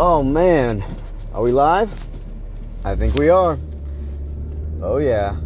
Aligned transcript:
Oh 0.00 0.22
man, 0.22 0.84
are 1.34 1.42
we 1.42 1.50
live? 1.50 2.06
I 2.84 2.94
think 2.94 3.14
we 3.14 3.30
are. 3.30 3.58
Oh 4.80 4.98
yeah. 4.98 5.36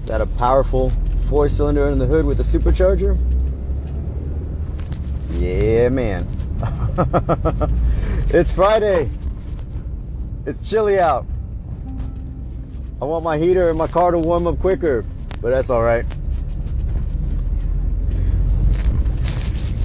Is 0.00 0.06
that 0.06 0.22
a 0.22 0.26
powerful 0.26 0.90
four 1.28 1.50
cylinder 1.50 1.88
in 1.88 1.98
the 1.98 2.06
hood 2.06 2.24
with 2.24 2.40
a 2.40 2.42
supercharger? 2.42 3.18
Yeah, 5.32 5.90
man. 5.90 6.26
it's 8.30 8.50
Friday. 8.50 9.10
It's 10.46 10.66
chilly 10.66 10.98
out. 10.98 11.26
I 13.02 13.04
want 13.04 13.22
my 13.22 13.36
heater 13.36 13.68
and 13.68 13.76
my 13.76 13.86
car 13.86 14.12
to 14.12 14.18
warm 14.18 14.46
up 14.46 14.58
quicker, 14.60 15.04
but 15.42 15.50
that's 15.50 15.68
all 15.68 15.82
right. 15.82 16.06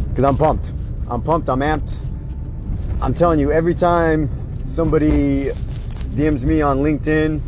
Because 0.08 0.24
I'm 0.24 0.38
pumped. 0.38 0.72
I'm 1.10 1.22
pumped. 1.22 1.50
I'm 1.50 1.60
amped. 1.60 1.98
I'm 3.02 3.16
telling 3.16 3.40
you, 3.40 3.52
every 3.52 3.74
time 3.74 4.30
somebody 4.68 5.46
DMs 6.16 6.44
me 6.44 6.62
on 6.62 6.82
LinkedIn 6.82 7.42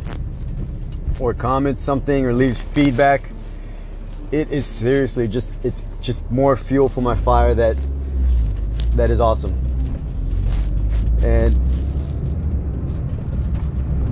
or 1.20 1.32
comments 1.32 1.80
something 1.80 2.26
or 2.26 2.32
leaves 2.32 2.60
feedback, 2.60 3.30
it 4.32 4.50
is 4.50 4.66
seriously 4.66 5.28
just 5.28 5.52
it's 5.62 5.80
just 6.00 6.28
more 6.28 6.56
fuel 6.56 6.88
for 6.88 7.02
my 7.02 7.14
fire 7.14 7.54
that 7.54 7.76
that 8.96 9.10
is 9.10 9.20
awesome. 9.20 9.52
And 11.22 11.54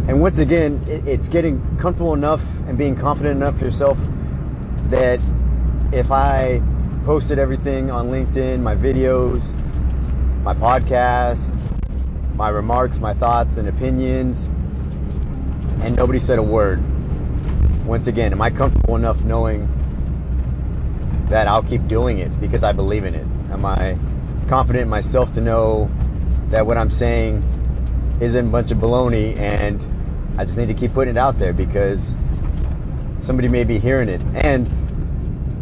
and 0.09 0.21
once 0.21 0.39
again, 0.39 0.81
it, 0.87 1.09
it's 1.09 1.29
getting 1.29 1.61
comfortable 1.77 2.15
enough 2.15 2.45
and 2.69 2.79
being 2.79 2.95
confident 2.95 3.39
enough 3.39 3.59
for 3.59 3.65
yourself 3.65 3.99
that 4.91 5.19
if 5.93 6.13
I 6.13 6.63
posted 7.05 7.41
everything 7.41 7.91
on 7.91 8.11
LinkedIn, 8.11 8.61
my 8.61 8.77
videos, 8.77 9.59
my 10.43 10.55
podcast, 10.55 11.55
my 12.35 12.49
remarks, 12.49 12.99
my 12.99 13.15
thoughts 13.15 13.57
and 13.59 13.69
opinions, 13.69 14.47
and 15.83 15.95
nobody 15.95 16.19
said 16.19 16.39
a 16.39 16.43
word. 16.43 16.83
Once 17.87 18.09
again, 18.09 18.33
am 18.33 18.43
I 18.43 18.51
comfortable 18.51 18.97
enough 18.97 19.23
knowing 19.23 19.69
that 21.29 21.47
I'll 21.47 21.63
keep 21.63 21.87
doing 21.87 22.19
it 22.19 22.41
because 22.41 22.65
I 22.65 22.73
believe 22.73 23.05
in 23.05 23.15
it? 23.15 23.27
Am 23.53 23.65
I 23.65 23.97
confident 24.49 24.83
in 24.83 24.89
myself 24.89 25.33
to 25.35 25.41
know 25.41 25.89
that 26.51 26.67
what 26.67 26.77
I'm 26.77 26.91
saying 26.91 27.45
isn't 28.21 28.49
a 28.49 28.51
bunch 28.51 28.73
of 28.73 28.79
baloney 28.79 29.37
and 29.39 29.87
I 30.39 30.45
just 30.45 30.59
need 30.59 30.69
to 30.69 30.75
keep 30.75 30.93
putting 30.93 31.15
it 31.15 31.19
out 31.19 31.39
there 31.39 31.53
because 31.53 32.17
somebody 33.21 33.47
may 33.47 33.63
be 33.63 33.79
hearing 33.79 34.09
it. 34.09 34.21
And 34.35 34.69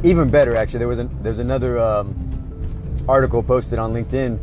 even 0.04 0.30
better, 0.30 0.56
actually, 0.56 0.78
there 0.78 0.88
was 0.88 0.98
a, 0.98 1.10
there's 1.20 1.38
another 1.38 1.78
um, 1.78 3.04
article 3.06 3.42
posted 3.42 3.78
on 3.78 3.92
LinkedIn 3.92 4.38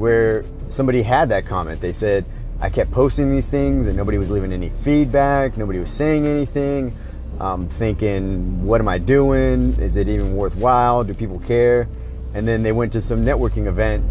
where 0.00 0.46
somebody 0.70 1.02
had 1.02 1.28
that 1.28 1.44
comment. 1.44 1.78
They 1.78 1.92
said, 1.92 2.24
I 2.58 2.70
kept 2.70 2.90
posting 2.90 3.30
these 3.30 3.48
things 3.48 3.86
and 3.86 3.94
nobody 3.94 4.16
was 4.16 4.30
leaving 4.30 4.50
any 4.50 4.70
feedback, 4.70 5.58
nobody 5.58 5.78
was 5.78 5.90
saying 5.90 6.26
anything. 6.26 6.96
I'm 7.38 7.68
thinking, 7.68 8.64
what 8.64 8.80
am 8.80 8.88
I 8.88 8.96
doing? 8.96 9.74
Is 9.78 9.96
it 9.96 10.08
even 10.08 10.34
worthwhile? 10.34 11.04
Do 11.04 11.12
people 11.12 11.38
care? 11.40 11.86
And 12.32 12.48
then 12.48 12.62
they 12.62 12.72
went 12.72 12.94
to 12.94 13.02
some 13.02 13.26
networking 13.26 13.66
event 13.66 14.02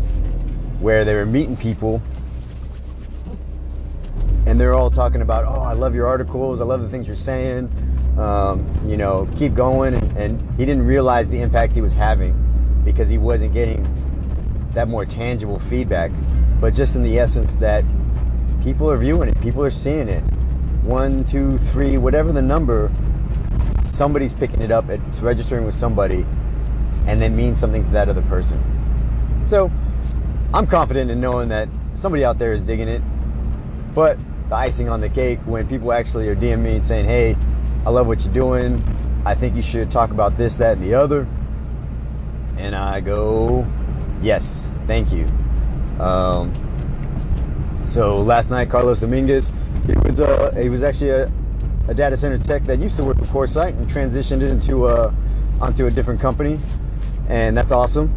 where 0.80 1.04
they 1.06 1.16
were 1.16 1.26
meeting 1.26 1.58
people 1.58 2.04
and 4.46 4.62
they're 4.62 4.76
all 4.76 4.92
talking 4.92 5.24
about, 5.24 5.46
oh, 5.46 5.62
I 5.62 5.74
love 5.74 5.96
your 5.96 6.06
articles, 6.06 6.62
I 6.62 6.66
love 6.66 6.84
the 6.84 6.90
things 6.90 7.08
you're 7.08 7.16
saying, 7.16 7.68
um, 8.20 8.64
you 8.88 8.96
know, 8.96 9.28
keep 9.38 9.56
going. 9.56 9.96
And, 9.96 10.18
and 10.18 10.60
he 10.60 10.68
didn't 10.68 10.86
realize 10.86 11.30
the 11.30 11.42
impact 11.42 11.74
he 11.74 11.82
was 11.82 11.96
having 11.96 12.36
because 12.86 13.10
he 13.10 13.18
wasn't 13.18 13.54
getting 13.54 13.88
that 14.74 14.88
more 14.88 15.06
tangible 15.06 15.60
feedback, 15.60 16.12
but 16.60 16.74
just 16.74 16.96
in 16.96 17.04
the 17.04 17.20
essence 17.20 17.56
that 17.58 17.84
people 18.64 18.90
are 18.90 18.98
viewing 18.98 19.30
it, 19.30 19.40
people 19.42 19.64
are 19.64 19.72
seeing 19.72 20.08
it. 20.08 20.22
One, 20.84 21.24
two, 21.24 21.58
three, 21.58 21.98
whatever 21.98 22.32
the 22.32 22.42
number, 22.42 22.92
somebody's 23.84 24.34
picking 24.34 24.62
it 24.62 24.72
up, 24.72 24.90
it's 24.90 25.20
registering 25.20 25.66
with 25.66 25.76
somebody, 25.76 26.26
and 27.08 27.24
it 27.24 27.30
means 27.30 27.60
something 27.60 27.86
to 27.86 27.92
that 27.92 28.10
other 28.10 28.22
person. 28.24 28.62
So 29.46 29.72
I'm 30.54 30.68
confident 30.68 31.12
in 31.12 31.20
knowing 31.20 31.50
that 31.50 31.70
somebody 31.94 32.24
out 32.24 32.40
there 32.40 32.54
is 32.54 32.64
digging 32.64 32.88
it. 32.88 33.02
But 33.94 34.18
the 34.50 34.56
icing 34.56 34.90
on 34.90 35.02
the 35.02 35.10
cake 35.10 35.40
when 35.46 35.68
people 35.68 35.92
actually 35.92 36.28
are 36.30 36.36
DMing 36.36 36.60
me 36.60 36.76
and 36.78 36.86
saying, 36.86 37.06
hey, 37.06 37.36
I 37.86 37.90
love 37.90 38.08
what 38.08 38.24
you're 38.24 38.34
doing. 38.34 38.84
I 39.26 39.34
think 39.36 39.56
you 39.56 39.62
should 39.62 39.92
talk 39.92 40.12
about 40.12 40.38
this, 40.38 40.58
that, 40.58 40.78
and 40.78 40.84
the 40.84 40.94
other. 40.94 41.28
And 42.58 42.76
I 42.76 43.00
go, 43.00 43.66
yes, 44.22 44.68
thank 44.88 45.12
you. 45.12 45.26
Um, 46.00 46.54
so 47.86 48.22
last 48.22 48.50
night, 48.50 48.70
Carlos 48.70 49.00
Dominguez, 49.00 49.52
he 49.86 49.94
was 50.04 50.20
uh, 50.20 50.54
he 50.56 50.70
was 50.70 50.84
actually 50.84 51.10
a, 51.10 51.32
a, 51.88 51.94
data 51.94 52.16
center 52.16 52.38
tech 52.38 52.64
that 52.66 52.80
used 52.80 52.96
to 52.98 53.04
work 53.04 53.18
with 53.18 53.30
CoreSite 53.30 53.70
and 53.70 53.88
transitioned 53.88 54.48
into 54.48 54.86
uh, 54.86 55.12
onto 55.60 55.88
a 55.88 55.92
different 55.92 56.22
company, 56.22 56.60
and 57.28 57.58
that's 57.58 57.72
awesome. 57.72 58.14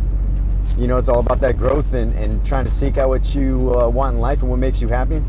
You 0.78 0.86
know, 0.86 0.98
it's 0.98 1.08
all 1.08 1.20
about 1.20 1.40
that 1.40 1.58
growth 1.58 1.92
and, 1.92 2.12
and 2.14 2.44
trying 2.46 2.64
to 2.64 2.70
seek 2.70 2.98
out 2.98 3.08
what 3.08 3.34
you 3.34 3.74
uh, 3.74 3.88
want 3.88 4.16
in 4.16 4.20
life 4.20 4.42
and 4.42 4.50
what 4.50 4.58
makes 4.58 4.80
you 4.80 4.88
happy. 4.88 5.22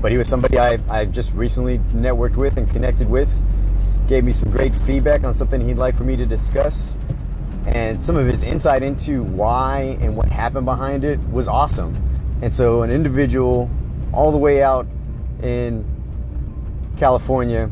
But 0.00 0.12
he 0.12 0.18
was 0.18 0.28
somebody 0.28 0.58
I, 0.58 0.78
I 0.88 1.04
just 1.04 1.32
recently 1.34 1.78
networked 1.92 2.36
with 2.36 2.56
and 2.56 2.68
connected 2.70 3.08
with. 3.08 3.28
Gave 4.08 4.24
me 4.24 4.32
some 4.32 4.50
great 4.50 4.74
feedback 4.74 5.24
on 5.24 5.34
something 5.34 5.66
he'd 5.66 5.76
like 5.76 5.96
for 5.96 6.04
me 6.04 6.16
to 6.16 6.26
discuss. 6.26 6.92
And 7.66 8.02
some 8.02 8.16
of 8.16 8.26
his 8.26 8.42
insight 8.42 8.82
into 8.82 9.22
why 9.22 9.98
and 10.00 10.16
what 10.16 10.28
happened 10.28 10.64
behind 10.64 11.04
it 11.04 11.20
was 11.30 11.46
awesome. 11.48 11.94
And 12.42 12.52
so, 12.52 12.82
an 12.82 12.90
individual 12.90 13.70
all 14.12 14.32
the 14.32 14.38
way 14.38 14.62
out 14.62 14.86
in 15.42 15.84
California 16.96 17.70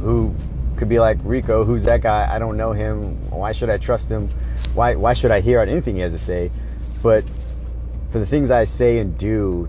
who 0.00 0.34
could 0.76 0.88
be 0.88 1.00
like 1.00 1.18
Rico, 1.22 1.64
who's 1.64 1.84
that 1.84 2.02
guy? 2.02 2.32
I 2.32 2.38
don't 2.38 2.56
know 2.56 2.72
him. 2.72 3.30
Why 3.30 3.52
should 3.52 3.70
I 3.70 3.78
trust 3.78 4.08
him? 4.08 4.28
Why 4.74 4.94
why 4.94 5.12
should 5.12 5.30
I 5.30 5.40
hear 5.40 5.60
out 5.60 5.68
anything 5.68 5.96
he 5.96 6.02
has 6.02 6.12
to 6.12 6.18
say? 6.18 6.50
But 7.02 7.24
for 8.10 8.18
the 8.18 8.26
things 8.26 8.50
I 8.50 8.64
say 8.64 8.98
and 8.98 9.16
do 9.18 9.68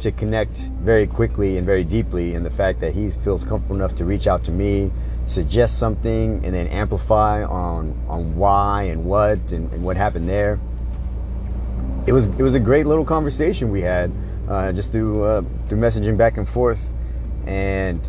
to 0.00 0.12
connect 0.12 0.68
very 0.80 1.06
quickly 1.06 1.56
and 1.56 1.66
very 1.66 1.84
deeply, 1.84 2.34
and 2.34 2.44
the 2.44 2.50
fact 2.50 2.80
that 2.80 2.94
he 2.94 3.10
feels 3.10 3.44
comfortable 3.44 3.76
enough 3.76 3.94
to 3.96 4.04
reach 4.04 4.26
out 4.26 4.44
to 4.44 4.50
me, 4.50 4.90
suggest 5.26 5.78
something, 5.78 6.44
and 6.44 6.54
then 6.54 6.66
amplify 6.68 7.44
on 7.44 7.98
on 8.08 8.36
why 8.36 8.84
and 8.84 9.04
what 9.04 9.38
and, 9.52 9.72
and 9.72 9.82
what 9.82 9.96
happened 9.96 10.28
there. 10.28 10.58
It 12.06 12.12
was 12.12 12.26
it 12.26 12.42
was 12.42 12.54
a 12.54 12.60
great 12.60 12.86
little 12.86 13.04
conversation 13.04 13.70
we 13.70 13.80
had 13.80 14.12
uh, 14.48 14.72
just 14.72 14.92
through 14.92 15.24
uh, 15.24 15.42
through 15.68 15.78
messaging 15.78 16.16
back 16.16 16.36
and 16.36 16.48
forth, 16.48 16.92
and 17.46 18.06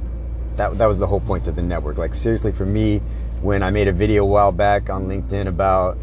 that 0.58 0.78
that 0.78 0.86
was 0.88 1.00
the 1.00 1.08
whole 1.08 1.22
point 1.22 1.48
of 1.48 1.56
the 1.56 1.62
network. 1.62 1.98
Like 1.98 2.14
seriously, 2.14 2.52
for 2.52 2.66
me, 2.66 3.00
when 3.42 3.64
I 3.64 3.72
made 3.72 3.88
a 3.88 3.94
video 3.94 4.24
a 4.24 4.28
while 4.28 4.52
back 4.52 4.90
on 4.90 5.08
LinkedIn 5.08 5.48
about 5.48 5.98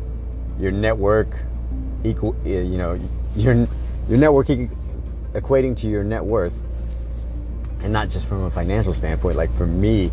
your 0.59 0.73
network 0.73 1.29
equal, 2.05 2.35
you 2.45 2.79
know, 2.79 2.99
your 3.37 3.67
your 4.09 4.19
network 4.19 4.49
equating 5.35 5.77
to 5.79 5.87
your 5.87 6.05
net 6.05 6.25
worth, 6.25 6.55
and 7.81 7.93
not 7.93 8.09
just 8.09 8.29
from 8.29 8.45
a 8.45 8.51
financial 8.51 8.95
standpoint. 8.95 9.37
Like 9.37 9.53
for 9.55 9.67
me, 9.67 10.11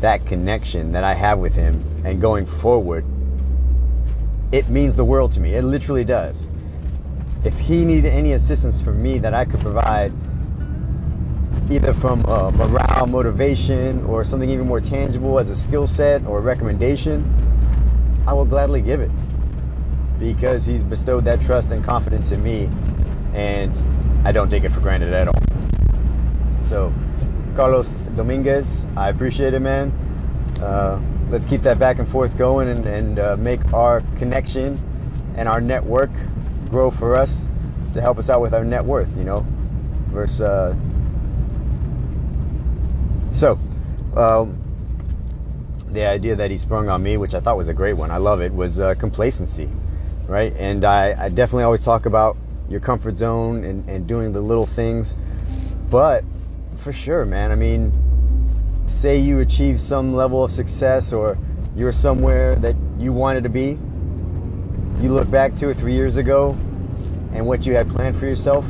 that 0.00 0.24
connection 0.26 0.92
that 0.92 1.04
I 1.04 1.14
have 1.14 1.38
with 1.38 1.54
him 1.54 1.82
and 2.04 2.20
going 2.20 2.46
forward, 2.46 3.04
it 4.50 4.68
means 4.68 4.96
the 4.96 5.04
world 5.04 5.32
to 5.32 5.40
me. 5.40 5.54
It 5.54 5.62
literally 5.62 6.04
does. 6.04 6.48
If 7.44 7.58
he 7.58 7.84
needed 7.84 8.12
any 8.12 8.32
assistance 8.32 8.80
from 8.80 9.02
me 9.02 9.18
that 9.18 9.34
I 9.34 9.44
could 9.44 9.60
provide, 9.60 10.12
either 11.70 11.92
from 11.94 12.24
uh, 12.26 12.50
morale, 12.50 13.06
motivation, 13.06 14.04
or 14.04 14.24
something 14.24 14.50
even 14.50 14.66
more 14.66 14.80
tangible 14.80 15.38
as 15.38 15.50
a 15.50 15.56
skill 15.56 15.86
set 15.86 16.24
or 16.26 16.40
recommendation, 16.40 17.24
I 18.26 18.32
will 18.32 18.44
gladly 18.44 18.82
give 18.82 19.00
it 19.00 19.10
because 20.20 20.64
he's 20.64 20.84
bestowed 20.84 21.24
that 21.24 21.40
trust 21.40 21.72
and 21.72 21.84
confidence 21.84 22.30
in 22.30 22.42
me. 22.44 22.68
And 23.34 23.74
I 24.24 24.32
don't 24.32 24.48
take 24.48 24.64
it 24.64 24.70
for 24.70 24.80
granted 24.80 25.12
at 25.12 25.28
all. 25.28 25.42
So, 26.62 26.92
Carlos 27.56 27.88
Dominguez, 28.16 28.86
I 28.96 29.08
appreciate 29.08 29.52
it, 29.52 29.60
man. 29.60 29.90
Uh, 30.60 31.00
let's 31.28 31.44
keep 31.44 31.62
that 31.62 31.78
back 31.78 31.98
and 31.98 32.08
forth 32.08 32.36
going 32.36 32.68
and, 32.68 32.86
and 32.86 33.18
uh, 33.18 33.36
make 33.36 33.72
our 33.72 34.00
connection 34.18 34.78
and 35.36 35.48
our 35.48 35.60
network 35.60 36.10
grow 36.70 36.90
for 36.90 37.16
us 37.16 37.46
to 37.94 38.00
help 38.00 38.18
us 38.18 38.30
out 38.30 38.40
with 38.40 38.54
our 38.54 38.64
net 38.64 38.84
worth, 38.84 39.16
you 39.16 39.24
know. 39.24 39.44
Versus, 40.08 40.40
uh, 40.40 40.74
so, 43.32 43.58
um, 44.16 44.58
the 45.90 46.06
idea 46.06 46.36
that 46.36 46.50
he 46.50 46.58
sprung 46.58 46.88
on 46.88 47.02
me, 47.02 47.16
which 47.16 47.34
I 47.34 47.40
thought 47.40 47.56
was 47.56 47.68
a 47.68 47.74
great 47.74 47.94
one, 47.94 48.10
I 48.10 48.18
love 48.18 48.40
it, 48.40 48.54
was 48.54 48.78
uh, 48.78 48.94
complacency, 48.94 49.68
right? 50.26 50.54
And 50.56 50.84
I, 50.84 51.24
I 51.24 51.28
definitely 51.28 51.64
always 51.64 51.84
talk 51.84 52.06
about 52.06 52.36
your 52.72 52.80
comfort 52.80 53.18
zone 53.18 53.64
and, 53.64 53.88
and 53.88 54.06
doing 54.06 54.32
the 54.32 54.40
little 54.40 54.66
things. 54.66 55.14
But 55.90 56.24
for 56.78 56.92
sure, 56.92 57.24
man, 57.24 57.52
I 57.52 57.54
mean, 57.54 57.92
say 58.90 59.18
you 59.18 59.40
achieve 59.40 59.78
some 59.78 60.14
level 60.14 60.42
of 60.42 60.50
success 60.50 61.12
or 61.12 61.38
you're 61.76 61.92
somewhere 61.92 62.56
that 62.56 62.74
you 62.98 63.12
wanted 63.12 63.42
to 63.44 63.50
be, 63.50 63.78
you 65.00 65.12
look 65.12 65.30
back 65.30 65.54
to 65.56 65.68
it 65.68 65.76
three 65.76 65.92
years 65.92 66.16
ago 66.16 66.56
and 67.32 67.46
what 67.46 67.66
you 67.66 67.74
had 67.74 67.90
planned 67.90 68.16
for 68.16 68.26
yourself. 68.26 68.66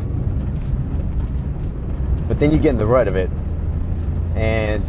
But 2.28 2.40
then 2.40 2.50
you 2.50 2.58
get 2.58 2.70
in 2.70 2.78
the 2.78 2.86
rut 2.86 3.08
of 3.08 3.16
it, 3.16 3.28
and 4.34 4.82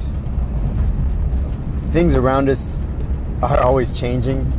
things 1.92 2.16
around 2.16 2.50
us 2.50 2.78
are 3.42 3.60
always 3.60 3.92
changing. 3.92 4.52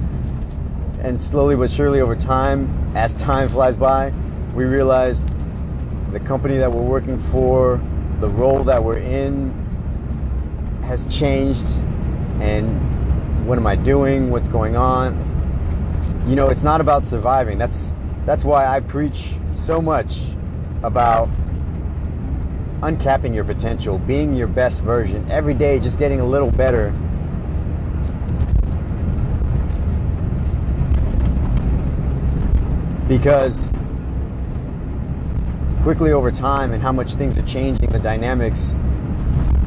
And 1.00 1.20
slowly 1.20 1.56
but 1.56 1.70
surely 1.70 2.00
over 2.00 2.16
time, 2.16 2.92
as 2.94 3.14
time 3.14 3.48
flies 3.48 3.76
by, 3.76 4.12
we 4.54 4.64
realized 4.64 5.24
the 6.12 6.20
company 6.20 6.56
that 6.58 6.70
we're 6.70 6.82
working 6.82 7.20
for, 7.32 7.80
the 8.20 8.28
role 8.28 8.62
that 8.64 8.82
we're 8.82 8.98
in 8.98 9.50
has 10.84 11.06
changed. 11.06 11.66
And 12.40 13.46
what 13.46 13.58
am 13.58 13.66
I 13.66 13.74
doing? 13.74 14.30
What's 14.30 14.48
going 14.48 14.76
on? 14.76 15.32
You 16.28 16.36
know, 16.36 16.48
it's 16.48 16.62
not 16.62 16.80
about 16.80 17.06
surviving. 17.06 17.58
That's 17.58 17.90
that's 18.24 18.44
why 18.44 18.66
I 18.66 18.80
preach 18.80 19.34
so 19.52 19.82
much 19.82 20.20
about 20.82 21.28
uncapping 22.80 23.34
your 23.34 23.44
potential, 23.44 23.98
being 23.98 24.34
your 24.34 24.46
best 24.46 24.82
version 24.82 25.30
every 25.30 25.54
day, 25.54 25.78
just 25.80 25.98
getting 25.98 26.20
a 26.20 26.26
little 26.26 26.50
better. 26.50 26.90
Because 33.08 33.73
quickly 35.84 36.12
over 36.12 36.30
time 36.30 36.72
and 36.72 36.82
how 36.82 36.90
much 36.90 37.12
things 37.16 37.36
are 37.36 37.42
changing, 37.42 37.90
the 37.90 37.98
dynamics, 37.98 38.74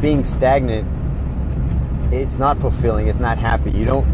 being 0.02 0.26
stagnant, 0.26 0.88
it's 2.12 2.40
not 2.40 2.60
fulfilling, 2.60 3.08
it's 3.08 3.20
not 3.20 3.38
happy. 3.38 3.70
You 3.70 3.86
don't 3.86 4.08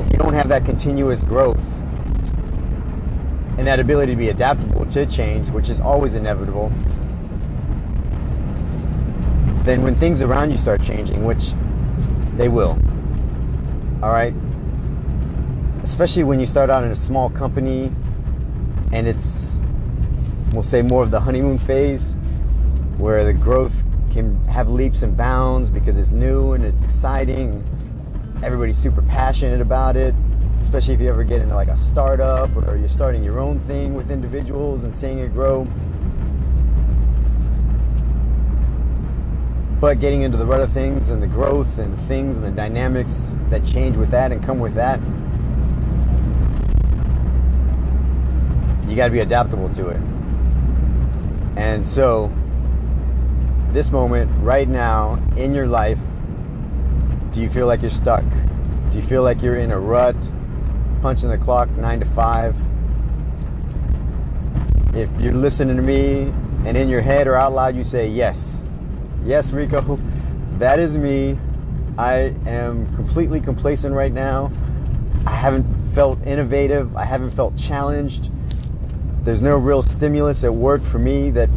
if 0.00 0.10
you 0.10 0.18
don't 0.18 0.34
have 0.34 0.48
that 0.48 0.64
continuous 0.64 1.22
growth, 1.22 1.62
and 3.56 3.64
that 3.68 3.78
ability 3.78 4.10
to 4.10 4.18
be 4.18 4.30
adaptable 4.30 4.84
to 4.86 5.06
change, 5.06 5.48
which 5.50 5.68
is 5.68 5.78
always 5.78 6.16
inevitable, 6.16 6.72
then 9.62 9.84
when 9.84 9.94
things 9.94 10.22
around 10.22 10.50
you 10.50 10.56
start 10.56 10.82
changing, 10.82 11.22
which 11.22 11.52
they 12.36 12.48
will, 12.48 12.76
all 14.02 14.10
right, 14.10 14.34
especially 15.84 16.24
when 16.24 16.40
you 16.40 16.46
start 16.46 16.68
out 16.68 16.82
in 16.82 16.90
a 16.90 16.96
small 16.96 17.30
company 17.30 17.92
and 18.92 19.06
it's, 19.06 19.51
we'll 20.52 20.62
say, 20.62 20.82
more 20.82 21.02
of 21.02 21.10
the 21.10 21.20
honeymoon 21.20 21.58
phase 21.58 22.14
where 22.98 23.24
the 23.24 23.32
growth 23.32 23.74
can 24.12 24.42
have 24.46 24.68
leaps 24.68 25.02
and 25.02 25.16
bounds 25.16 25.70
because 25.70 25.96
it's 25.96 26.10
new 26.10 26.52
and 26.52 26.64
it's 26.64 26.82
exciting. 26.82 27.64
Everybody's 28.42 28.78
super 28.78 29.02
passionate 29.02 29.60
about 29.60 29.96
it 29.96 30.14
especially 30.62 30.94
if 30.94 31.00
you 31.00 31.08
ever 31.08 31.24
get 31.24 31.42
into 31.42 31.54
like 31.54 31.68
a 31.68 31.76
startup 31.76 32.48
or 32.56 32.76
you're 32.76 32.88
starting 32.88 33.22
your 33.22 33.40
own 33.40 33.58
thing 33.58 33.94
with 33.94 34.10
individuals 34.10 34.84
and 34.84 34.94
seeing 34.94 35.18
it 35.18 35.34
grow. 35.34 35.64
But 39.80 40.00
getting 40.00 40.22
into 40.22 40.38
the 40.38 40.46
rut 40.46 40.60
of 40.60 40.72
things 40.72 41.10
and 41.10 41.20
the 41.20 41.26
growth 41.26 41.78
and 41.78 41.98
things 42.02 42.36
and 42.36 42.44
the 42.44 42.50
dynamics 42.52 43.26
that 43.50 43.66
change 43.66 43.96
with 43.96 44.10
that 44.12 44.30
and 44.30 44.42
come 44.42 44.60
with 44.60 44.74
that, 44.74 45.00
you 48.88 48.94
got 48.94 49.06
to 49.06 49.12
be 49.12 49.20
adaptable 49.20 49.68
to 49.74 49.88
it. 49.88 50.11
And 51.56 51.86
so, 51.86 52.32
this 53.72 53.90
moment, 53.90 54.30
right 54.42 54.68
now, 54.68 55.22
in 55.36 55.54
your 55.54 55.66
life, 55.66 55.98
do 57.32 57.40
you 57.40 57.48
feel 57.48 57.66
like 57.66 57.80
you're 57.82 57.90
stuck? 57.90 58.24
Do 58.90 58.98
you 58.98 59.04
feel 59.04 59.22
like 59.22 59.42
you're 59.42 59.56
in 59.56 59.70
a 59.70 59.78
rut? 59.78 60.16
punching 61.02 61.28
the 61.28 61.38
clock 61.38 61.68
nine 61.70 61.98
to 61.98 62.06
five. 62.06 62.54
If 64.94 65.10
you're 65.20 65.32
listening 65.32 65.76
to 65.76 65.82
me 65.82 66.32
and 66.64 66.76
in 66.76 66.88
your 66.88 67.00
head 67.00 67.26
or 67.26 67.34
out 67.34 67.52
loud 67.52 67.74
you 67.74 67.82
say 67.82 68.08
yes, 68.08 68.64
yes, 69.24 69.50
Rico, 69.50 69.98
that 70.58 70.78
is 70.78 70.96
me. 70.96 71.36
I 71.98 72.34
am 72.46 72.86
completely 72.94 73.40
complacent 73.40 73.94
right 73.94 74.12
now. 74.12 74.52
I 75.26 75.34
haven't 75.34 75.66
felt 75.92 76.24
innovative. 76.24 76.96
I 76.96 77.04
haven't 77.04 77.30
felt 77.30 77.56
challenged. 77.56 78.30
There's 79.24 79.40
no 79.40 79.56
real 79.56 79.82
stimulus 79.82 80.42
at 80.42 80.52
work 80.52 80.82
for 80.82 80.98
me 80.98 81.30
that 81.30 81.48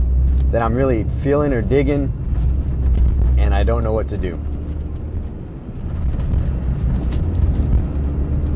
that 0.52 0.62
I'm 0.62 0.76
really 0.76 1.06
feeling 1.24 1.52
or 1.52 1.62
digging, 1.62 2.14
and 3.38 3.54
I 3.54 3.64
don't 3.64 3.84
know 3.84 3.92
what 3.92 4.08
to 4.10 4.18
do. 4.18 4.40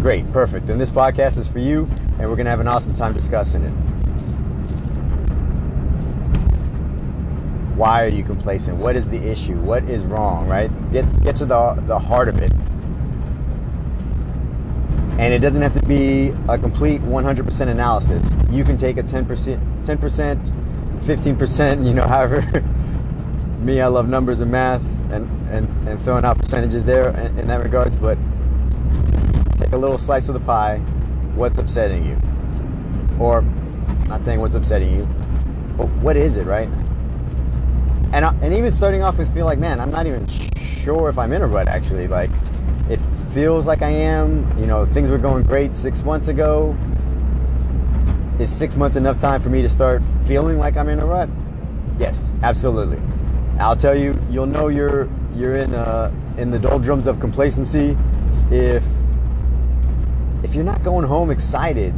Great, 0.01 0.31
perfect. 0.31 0.67
Then 0.67 0.77
this 0.77 0.91
podcast 0.91 1.38
is 1.38 1.47
for 1.47 1.59
you, 1.59 1.89
and 2.19 2.29
we're 2.29 2.35
to 2.38 2.51
have 2.51 2.59
an 2.59 2.67
awesome 2.67 2.94
time 2.94 3.13
discussing 3.13 3.63
it. 3.63 3.71
Why 7.75 8.03
are 8.03 8.07
you 8.07 8.23
complacent? 8.23 8.77
What 8.77 8.95
is 8.95 9.09
the 9.09 9.17
issue? 9.17 9.56
What 9.56 9.83
is 9.85 10.03
wrong, 10.03 10.47
right? 10.47 10.69
Get, 10.91 11.23
get 11.23 11.35
to 11.38 11.45
the, 11.45 11.73
the 11.88 11.97
heart 11.97 12.29
of 12.29 12.38
it. 12.38 12.53
And 15.19 15.33
it 15.33 15.39
doesn't 15.39 15.62
have 15.62 15.74
to 15.74 15.86
be 15.86 16.30
a 16.48 16.57
complete 16.57 17.01
100% 17.01 17.68
analysis. 17.68 18.25
You 18.50 18.63
can 18.63 18.77
take 18.77 18.95
a 18.95 19.04
10%, 19.04 19.25
10%, 19.83 21.04
15%, 21.04 21.86
you 21.86 21.94
know, 21.94 22.04
however. 22.07 22.63
me, 23.60 23.81
I 23.81 23.88
love 23.88 24.07
numbers 24.07 24.39
and 24.39 24.50
math 24.50 24.81
and, 25.12 25.30
and, 25.50 25.68
and 25.89 26.01
throwing 26.04 26.24
out 26.24 26.39
percentages 26.39 26.86
there 26.86 27.10
in, 27.10 27.38
in 27.38 27.48
that 27.48 27.62
regards, 27.62 27.98
but 27.98 28.18
take 29.57 29.74
a 29.74 29.77
little 29.77 29.98
slice 29.98 30.30
of 30.30 30.36
the 30.36 30.39
pie. 30.39 30.77
What's 31.36 31.57
upsetting 31.57 32.06
you? 32.06 32.18
Or, 33.19 33.42
not 34.07 34.24
saying 34.24 34.39
what's 34.39 34.56
upsetting 34.56 34.94
you, 34.94 35.06
but 35.75 35.89
what 35.98 36.16
is 36.16 36.38
it, 36.38 36.45
right? 36.45 36.69
And, 38.13 38.24
and 38.24 38.54
even 38.54 38.71
starting 38.71 39.04
off 39.04 39.18
with 39.18 39.33
feel 39.33 39.45
like, 39.45 39.60
man, 39.60 39.81
I'm 39.81 39.92
not 39.92 40.07
even 40.07 40.25
sure 40.56 41.10
if 41.10 41.18
I'm 41.18 41.33
in 41.33 41.42
a 41.42 41.48
rut 41.48 41.68
actually. 41.68 42.07
Like, 42.07 42.30
feels 43.33 43.66
like 43.66 43.81
I 43.81 43.90
am. 43.90 44.57
You 44.59 44.66
know, 44.66 44.86
things 44.86 45.09
were 45.09 45.18
going 45.18 45.44
great 45.44 45.76
six 45.76 46.04
months 46.04 46.28
ago. 46.28 46.76
Is 48.40 48.50
six 48.50 48.78
months 48.78 48.95
enough 48.95 49.19
time 49.19 49.42
for 49.42 49.50
me 49.50 49.62
to 49.62 49.69
start 49.69 50.02
feeling 50.26 50.57
like 50.57 50.78
I'm 50.78 50.90
in 50.90 51.00
a 51.00 51.06
rut? 51.06 51.30
Yes, 51.98 52.31
absolutely. 52.42 53.00
I'll 53.59 53.76
tell 53.76 53.98
you, 53.98 54.18
you'll 54.30 54.45
know 54.45 54.69
you're 54.69 55.09
you're 55.36 55.57
in 55.57 55.74
uh, 55.74 56.12
in 56.38 56.50
the 56.50 56.59
doldrums 56.59 57.07
of 57.07 57.19
complacency 57.19 57.98
if 58.52 58.83
if 60.44 60.56
you're 60.56 60.64
not 60.64 60.83
going 60.83 61.06
home 61.06 61.30
excited, 61.30 61.94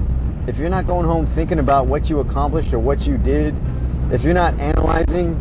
if 0.47 0.57
you're 0.57 0.69
not 0.69 0.87
going 0.87 1.05
home 1.05 1.25
thinking 1.25 1.59
about 1.59 1.85
what 1.85 2.09
you 2.09 2.19
accomplished 2.19 2.73
or 2.73 2.79
what 2.79 3.05
you 3.05 3.17
did, 3.17 3.55
if 4.11 4.23
you're 4.23 4.33
not 4.33 4.57
analyzing 4.59 5.37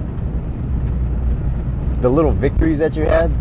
the 2.01 2.09
little 2.09 2.33
victories 2.33 2.79
that 2.79 2.95
you 2.95 3.05
had, 3.05 3.33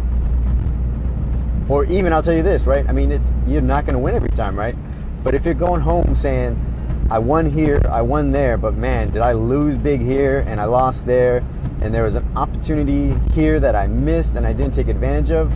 or 1.69 1.85
even 1.85 2.11
I'll 2.11 2.23
tell 2.23 2.33
you 2.33 2.43
this, 2.43 2.65
right? 2.65 2.87
I 2.89 2.91
mean, 2.91 3.11
it's 3.11 3.31
you're 3.47 3.61
not 3.61 3.85
going 3.85 3.93
to 3.93 3.99
win 3.99 4.15
every 4.15 4.29
time, 4.29 4.57
right? 4.57 4.75
But 5.23 5.35
if 5.35 5.45
you're 5.45 5.53
going 5.53 5.81
home 5.81 6.15
saying, 6.15 6.65
I 7.11 7.19
won 7.19 7.49
here, 7.49 7.81
I 7.89 8.01
won 8.01 8.31
there, 8.31 8.57
but 8.57 8.75
man, 8.75 9.11
did 9.11 9.21
I 9.21 9.33
lose 9.33 9.77
big 9.77 10.01
here 10.01 10.43
and 10.47 10.59
I 10.59 10.65
lost 10.65 11.05
there, 11.05 11.37
and 11.81 11.93
there 11.93 12.03
was 12.03 12.15
an 12.15 12.27
opportunity 12.35 13.13
here 13.33 13.59
that 13.59 13.75
I 13.75 13.87
missed 13.87 14.35
and 14.35 14.45
I 14.45 14.53
didn't 14.53 14.73
take 14.73 14.87
advantage 14.87 15.31
of, 15.31 15.51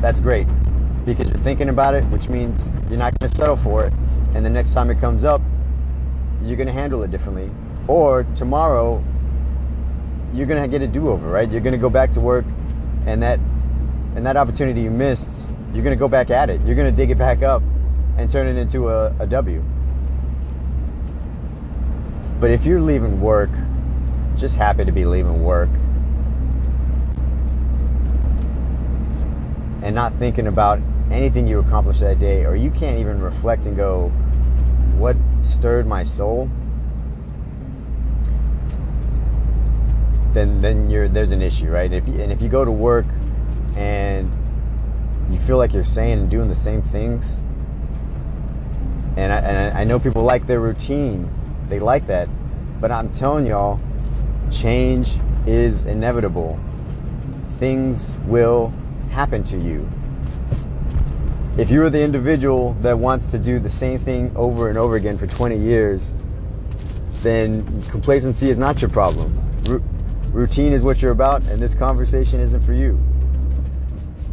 that's 0.00 0.20
great 0.20 0.46
because 1.04 1.28
you're 1.28 1.38
thinking 1.38 1.68
about 1.68 1.94
it, 1.94 2.04
which 2.04 2.28
means 2.28 2.64
you're 2.88 2.98
not 2.98 3.18
going 3.18 3.30
to 3.30 3.36
settle 3.36 3.56
for 3.56 3.84
it. 3.84 3.92
And 4.34 4.44
the 4.44 4.50
next 4.50 4.72
time 4.72 4.90
it 4.90 4.98
comes 5.00 5.24
up, 5.24 5.40
you're 6.42 6.56
going 6.56 6.66
to 6.68 6.72
handle 6.72 7.02
it 7.02 7.10
differently. 7.10 7.50
Or 7.88 8.24
tomorrow, 8.36 9.02
you're 10.32 10.46
going 10.46 10.62
to 10.62 10.68
get 10.68 10.82
a 10.82 10.86
do-over, 10.86 11.28
right? 11.28 11.50
You're 11.50 11.60
going 11.60 11.72
to 11.72 11.78
go 11.78 11.90
back 11.90 12.12
to 12.12 12.20
work, 12.20 12.44
and 13.06 13.22
that 13.22 13.38
and 14.14 14.26
that 14.26 14.36
opportunity 14.36 14.82
you 14.82 14.90
missed, 14.90 15.50
you're 15.72 15.82
going 15.82 15.96
to 15.96 16.00
go 16.00 16.08
back 16.08 16.30
at 16.30 16.50
it. 16.50 16.60
You're 16.62 16.76
going 16.76 16.90
to 16.90 16.96
dig 16.96 17.10
it 17.10 17.18
back 17.18 17.42
up 17.42 17.62
and 18.18 18.30
turn 18.30 18.46
it 18.46 18.60
into 18.60 18.88
a, 18.88 19.14
a 19.18 19.26
W. 19.26 19.64
But 22.38 22.50
if 22.50 22.64
you're 22.64 22.80
leaving 22.80 23.20
work, 23.20 23.50
just 24.36 24.56
happy 24.56 24.84
to 24.84 24.92
be 24.92 25.04
leaving 25.04 25.42
work, 25.44 25.68
and 29.82 29.94
not 29.94 30.12
thinking 30.14 30.46
about 30.46 30.80
anything 31.10 31.46
you 31.46 31.58
accomplished 31.58 32.00
that 32.00 32.18
day, 32.18 32.44
or 32.44 32.56
you 32.56 32.70
can't 32.70 32.98
even 32.98 33.20
reflect 33.20 33.66
and 33.66 33.76
go, 33.76 34.08
what 34.96 35.16
stirred 35.42 35.86
my 35.86 36.04
soul? 36.04 36.50
Then, 40.32 40.60
then 40.62 40.88
you're 40.88 41.08
there's 41.08 41.30
an 41.30 41.42
issue, 41.42 41.70
right? 41.70 41.92
If 41.92 42.08
you, 42.08 42.20
and 42.20 42.32
if 42.32 42.40
you 42.40 42.48
go 42.48 42.64
to 42.64 42.70
work 42.70 43.06
and 43.76 44.30
you 45.30 45.38
feel 45.40 45.58
like 45.58 45.72
you're 45.72 45.84
saying 45.84 46.18
and 46.18 46.30
doing 46.30 46.48
the 46.48 46.56
same 46.56 46.82
things, 46.82 47.36
and 49.16 49.32
I, 49.32 49.38
and 49.38 49.78
I 49.78 49.84
know 49.84 49.98
people 49.98 50.22
like 50.22 50.46
their 50.46 50.60
routine, 50.60 51.30
they 51.68 51.80
like 51.80 52.06
that, 52.06 52.28
but 52.80 52.90
I'm 52.90 53.10
telling 53.10 53.46
y'all, 53.46 53.80
change 54.50 55.12
is 55.46 55.84
inevitable. 55.84 56.58
Things 57.58 58.16
will 58.26 58.72
happen 59.10 59.44
to 59.44 59.58
you 59.58 59.88
if 61.58 61.70
you're 61.70 61.90
the 61.90 62.00
individual 62.00 62.74
that 62.80 62.98
wants 62.98 63.26
to 63.26 63.38
do 63.38 63.58
the 63.58 63.68
same 63.68 63.98
thing 63.98 64.32
over 64.34 64.70
and 64.70 64.78
over 64.78 64.96
again 64.96 65.18
for 65.18 65.26
20 65.26 65.58
years, 65.58 66.14
then 67.20 67.82
complacency 67.90 68.48
is 68.48 68.56
not 68.56 68.80
your 68.80 68.90
problem. 68.90 69.38
Routine 70.32 70.72
is 70.72 70.82
what 70.82 71.02
you're 71.02 71.12
about, 71.12 71.42
and 71.48 71.60
this 71.60 71.74
conversation 71.74 72.40
isn't 72.40 72.62
for 72.62 72.72
you. 72.72 72.98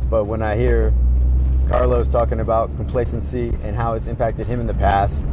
But 0.09 0.25
when 0.25 0.41
I 0.41 0.55
hear 0.57 0.93
Carlos 1.67 2.09
talking 2.09 2.39
about 2.39 2.75
complacency 2.77 3.49
and 3.63 3.75
how 3.75 3.93
it's 3.93 4.07
impacted 4.07 4.47
him 4.47 4.59
in 4.59 4.65
the 4.67 4.73
past, 4.73 5.27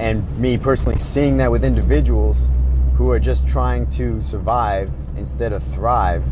and 0.00 0.26
me 0.38 0.58
personally 0.58 0.98
seeing 0.98 1.36
that 1.36 1.50
with 1.50 1.64
individuals 1.64 2.48
who 2.96 3.10
are 3.10 3.20
just 3.20 3.46
trying 3.46 3.88
to 3.90 4.20
survive 4.22 4.90
instead 5.16 5.52
of 5.52 5.62
thrive, 5.62 6.24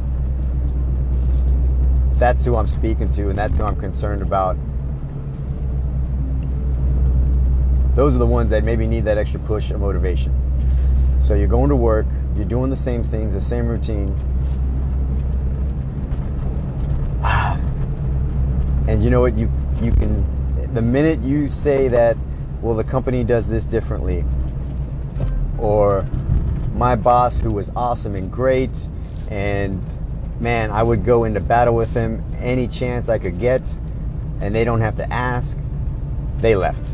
that's 2.18 2.44
who 2.44 2.56
I'm 2.56 2.66
speaking 2.66 3.08
to, 3.12 3.28
and 3.28 3.38
that's 3.38 3.56
who 3.56 3.62
I'm 3.62 3.76
concerned 3.76 4.20
about. 4.20 4.56
Those 7.94 8.14
are 8.14 8.18
the 8.18 8.26
ones 8.26 8.50
that 8.50 8.64
maybe 8.64 8.86
need 8.86 9.04
that 9.04 9.16
extra 9.16 9.40
push 9.40 9.70
of 9.70 9.80
motivation. 9.80 10.34
So 11.22 11.34
you're 11.34 11.48
going 11.48 11.70
to 11.70 11.76
work, 11.76 12.06
you're 12.34 12.44
doing 12.44 12.68
the 12.68 12.76
same 12.76 13.04
things, 13.04 13.32
the 13.32 13.40
same 13.40 13.68
routine. 13.68 14.14
And 18.90 19.04
you 19.04 19.10
know 19.10 19.20
what? 19.20 19.38
You 19.38 19.48
you 19.80 19.92
can 19.92 20.26
the 20.74 20.82
minute 20.82 21.20
you 21.20 21.48
say 21.48 21.86
that, 21.86 22.16
well, 22.60 22.74
the 22.74 22.82
company 22.82 23.22
does 23.22 23.48
this 23.48 23.64
differently, 23.64 24.24
or 25.58 26.04
my 26.74 26.96
boss 26.96 27.38
who 27.38 27.52
was 27.52 27.70
awesome 27.76 28.16
and 28.16 28.32
great, 28.32 28.88
and 29.30 29.80
man, 30.40 30.72
I 30.72 30.82
would 30.82 31.04
go 31.04 31.22
into 31.22 31.40
battle 31.40 31.76
with 31.76 31.94
him 31.94 32.24
any 32.40 32.66
chance 32.66 33.08
I 33.08 33.18
could 33.18 33.38
get, 33.38 33.62
and 34.40 34.52
they 34.52 34.64
don't 34.64 34.80
have 34.80 34.96
to 34.96 35.12
ask. 35.12 35.56
They 36.38 36.56
left. 36.56 36.90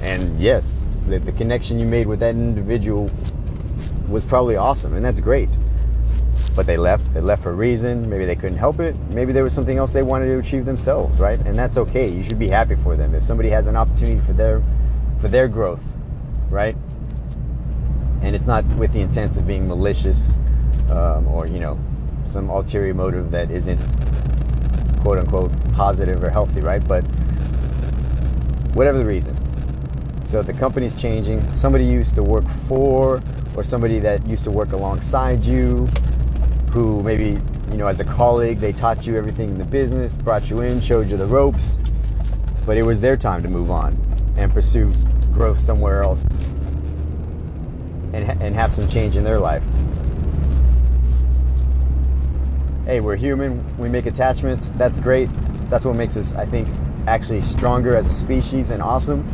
And 0.00 0.40
yes, 0.40 0.86
the, 1.06 1.18
the 1.18 1.32
connection 1.32 1.78
you 1.78 1.84
made 1.84 2.06
with 2.06 2.20
that 2.20 2.30
individual 2.30 3.10
was 4.08 4.24
probably 4.24 4.56
awesome, 4.56 4.94
and 4.94 5.04
that's 5.04 5.20
great. 5.20 5.50
But 6.56 6.66
they 6.66 6.76
left. 6.76 7.12
They 7.14 7.20
left 7.20 7.42
for 7.42 7.50
a 7.50 7.54
reason. 7.54 8.08
Maybe 8.10 8.26
they 8.26 8.34
couldn't 8.36 8.58
help 8.58 8.80
it. 8.80 8.96
Maybe 9.10 9.32
there 9.32 9.44
was 9.44 9.52
something 9.52 9.78
else 9.78 9.92
they 9.92 10.02
wanted 10.02 10.26
to 10.26 10.38
achieve 10.38 10.64
themselves, 10.64 11.18
right? 11.18 11.38
And 11.40 11.58
that's 11.58 11.76
okay. 11.76 12.08
You 12.08 12.22
should 12.22 12.38
be 12.38 12.48
happy 12.48 12.74
for 12.76 12.96
them. 12.96 13.14
If 13.14 13.22
somebody 13.22 13.50
has 13.50 13.66
an 13.66 13.76
opportunity 13.76 14.20
for 14.20 14.32
their 14.32 14.62
for 15.20 15.28
their 15.28 15.48
growth, 15.48 15.84
right? 16.48 16.76
And 18.22 18.34
it's 18.34 18.46
not 18.46 18.64
with 18.76 18.92
the 18.92 19.00
intent 19.00 19.36
of 19.36 19.46
being 19.46 19.68
malicious 19.68 20.34
um, 20.90 21.26
or 21.28 21.46
you 21.46 21.60
know 21.60 21.78
some 22.26 22.50
ulterior 22.50 22.94
motive 22.94 23.30
that 23.30 23.50
isn't 23.50 23.80
quote 25.02 25.18
unquote 25.18 25.52
positive 25.72 26.22
or 26.22 26.30
healthy, 26.30 26.60
right? 26.60 26.86
But 26.86 27.04
whatever 28.74 28.98
the 28.98 29.06
reason. 29.06 29.36
So 30.24 30.42
the 30.42 30.52
company's 30.52 30.94
changing. 30.94 31.52
Somebody 31.52 31.84
used 31.84 32.14
to 32.14 32.22
work 32.22 32.48
for, 32.68 33.20
or 33.56 33.64
somebody 33.64 33.98
that 34.00 34.26
used 34.28 34.44
to 34.44 34.50
work 34.50 34.72
alongside 34.72 35.44
you, 35.44 35.88
who 36.70 37.02
maybe, 37.02 37.40
you 37.70 37.76
know, 37.76 37.86
as 37.86 38.00
a 38.00 38.04
colleague, 38.04 38.58
they 38.58 38.72
taught 38.72 39.06
you 39.06 39.16
everything 39.16 39.50
in 39.50 39.58
the 39.58 39.64
business, 39.64 40.16
brought 40.16 40.48
you 40.50 40.60
in, 40.60 40.80
showed 40.80 41.08
you 41.08 41.16
the 41.16 41.26
ropes, 41.26 41.78
but 42.64 42.76
it 42.76 42.82
was 42.82 43.00
their 43.00 43.16
time 43.16 43.42
to 43.42 43.48
move 43.48 43.70
on 43.70 43.98
and 44.36 44.52
pursue 44.52 44.92
growth 45.32 45.58
somewhere 45.58 46.02
else 46.02 46.24
and, 48.12 48.24
and 48.42 48.54
have 48.54 48.72
some 48.72 48.88
change 48.88 49.16
in 49.16 49.24
their 49.24 49.38
life. 49.38 49.62
Hey, 52.84 53.00
we're 53.00 53.16
human, 53.16 53.64
we 53.76 53.88
make 53.88 54.06
attachments, 54.06 54.70
that's 54.72 54.98
great. 55.00 55.28
That's 55.68 55.84
what 55.84 55.94
makes 55.94 56.16
us, 56.16 56.34
I 56.34 56.44
think, 56.44 56.68
actually 57.06 57.40
stronger 57.40 57.96
as 57.96 58.06
a 58.06 58.12
species 58.12 58.70
and 58.70 58.82
awesome, 58.82 59.24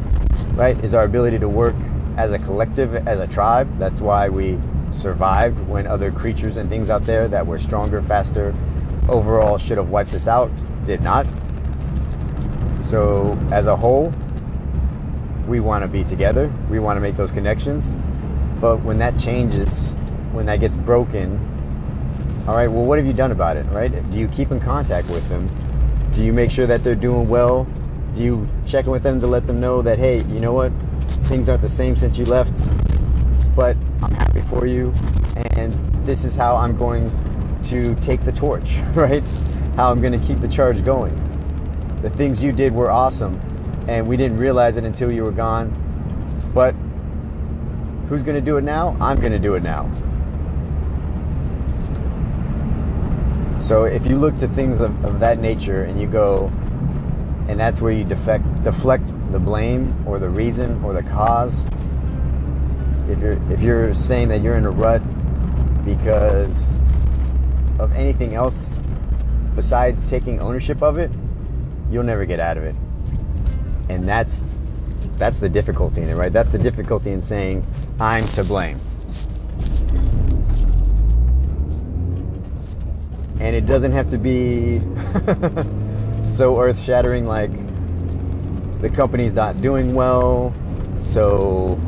right? 0.54 0.76
Is 0.84 0.94
our 0.94 1.04
ability 1.04 1.38
to 1.38 1.48
work 1.48 1.74
as 2.16 2.32
a 2.32 2.38
collective, 2.38 2.94
as 3.06 3.20
a 3.20 3.26
tribe. 3.26 3.78
That's 3.78 4.00
why 4.00 4.28
we 4.28 4.58
survived 4.92 5.58
when 5.68 5.86
other 5.86 6.10
creatures 6.10 6.56
and 6.56 6.68
things 6.68 6.90
out 6.90 7.02
there 7.04 7.28
that 7.28 7.46
were 7.46 7.58
stronger, 7.58 8.02
faster, 8.02 8.54
overall 9.08 9.58
should 9.58 9.78
have 9.78 9.90
wiped 9.90 10.14
us 10.14 10.26
out, 10.26 10.50
did 10.84 11.00
not. 11.02 11.26
So, 12.82 13.38
as 13.50 13.66
a 13.66 13.76
whole, 13.76 14.12
we 15.46 15.60
want 15.60 15.82
to 15.82 15.88
be 15.88 16.04
together. 16.04 16.52
We 16.70 16.78
want 16.78 16.96
to 16.96 17.00
make 17.00 17.16
those 17.16 17.30
connections. 17.30 17.94
But 18.60 18.82
when 18.82 18.98
that 18.98 19.18
changes, 19.18 19.92
when 20.32 20.46
that 20.46 20.60
gets 20.60 20.76
broken, 20.76 21.38
all 22.48 22.54
right, 22.54 22.68
well, 22.68 22.84
what 22.84 22.98
have 22.98 23.06
you 23.06 23.12
done 23.12 23.32
about 23.32 23.56
it, 23.56 23.64
right? 23.66 23.90
Do 24.10 24.18
you 24.18 24.28
keep 24.28 24.50
in 24.50 24.60
contact 24.60 25.08
with 25.08 25.28
them? 25.28 25.48
Do 26.14 26.24
you 26.24 26.32
make 26.32 26.50
sure 26.50 26.66
that 26.66 26.84
they're 26.84 26.94
doing 26.94 27.28
well? 27.28 27.66
Do 28.14 28.22
you 28.22 28.48
check 28.66 28.86
in 28.86 28.92
with 28.92 29.02
them 29.02 29.20
to 29.20 29.26
let 29.26 29.46
them 29.46 29.60
know 29.60 29.82
that, 29.82 29.98
hey, 29.98 30.22
you 30.24 30.40
know 30.40 30.52
what? 30.52 30.72
Things 31.24 31.48
aren't 31.48 31.62
the 31.62 31.68
same 31.68 31.96
since 31.96 32.16
you 32.16 32.24
left, 32.24 32.56
but 33.56 33.75
I'm 34.02 34.12
happy 34.12 34.42
for 34.42 34.66
you, 34.66 34.92
and 35.52 35.72
this 36.04 36.25
is 36.25 36.36
how 36.36 36.54
I'm 36.54 36.76
going 36.76 37.10
to 37.64 37.94
take 37.96 38.22
the 38.22 38.30
torch, 38.30 38.76
right? 38.94 39.25
How 39.75 39.90
I'm 39.90 40.00
going 40.00 40.18
to 40.18 40.25
keep 40.26 40.40
the 40.40 40.48
charge 40.48 40.84
going. 40.84 41.14
The 42.02 42.10
things 42.10 42.42
you 42.42 42.52
did 42.52 42.75
were 42.75 42.90
awesome, 42.90 43.40
and 43.88 44.06
we 44.06 44.18
didn't 44.18 44.36
realize 44.36 44.76
it 44.76 44.84
until 44.84 45.10
you 45.10 45.25
were 45.25 45.32
gone. 45.32 45.72
But 46.54 46.75
who's 48.08 48.22
going 48.22 48.36
to 48.36 48.42
do 48.42 48.58
it 48.58 48.62
now? 48.62 48.94
I'm 49.00 49.18
going 49.18 49.32
to 49.32 49.38
do 49.38 49.54
it 49.54 49.62
now. 49.62 49.90
So 53.60 53.84
if 53.84 54.06
you 54.06 54.16
look 54.16 54.36
to 54.38 54.48
things 54.48 54.80
of, 54.80 55.04
of 55.04 55.18
that 55.20 55.40
nature 55.40 55.84
and 55.84 56.00
you 56.00 56.06
go, 56.06 56.52
and 57.48 57.58
that's 57.58 57.80
where 57.80 57.92
you 57.92 58.04
defect, 58.04 58.62
deflect 58.62 59.08
the 59.32 59.40
blame 59.40 60.04
or 60.06 60.18
the 60.18 60.28
reason 60.28 60.82
or 60.84 60.92
the 60.92 61.02
cause. 61.02 61.58
If 63.08 63.20
you're 63.20 63.52
if 63.52 63.60
you're 63.60 63.94
saying 63.94 64.28
that 64.28 64.42
you're 64.42 64.56
in 64.56 64.64
a 64.64 64.70
rut 64.70 65.02
because 65.84 66.75
of 67.78 67.92
anything 67.92 68.34
else 68.34 68.80
besides 69.54 70.08
taking 70.10 70.40
ownership 70.40 70.82
of 70.82 70.98
it, 70.98 71.10
you'll 71.90 72.02
never 72.02 72.25
get 72.25 72.40
out 72.40 72.56
of 72.56 72.64
it. 72.64 72.75
And 73.88 74.08
that's 74.08 74.42
that's 75.18 75.38
the 75.38 75.48
difficulty 75.48 76.02
in 76.02 76.08
it, 76.08 76.16
right? 76.16 76.32
That's 76.32 76.50
the 76.50 76.58
difficulty 76.58 77.10
in 77.12 77.22
saying 77.22 77.66
I'm 78.00 78.26
to 78.28 78.44
blame. 78.44 78.80
And 83.40 83.54
it 83.54 83.66
doesn't 83.66 83.92
have 83.92 84.10
to 84.10 84.18
be 84.18 84.80
so 86.30 86.60
earth 86.60 86.82
shattering 86.82 87.26
like 87.26 87.50
the 88.80 88.90
company's 88.90 89.32
not 89.32 89.62
doing 89.62 89.94
well, 89.94 90.52
so 91.02 91.78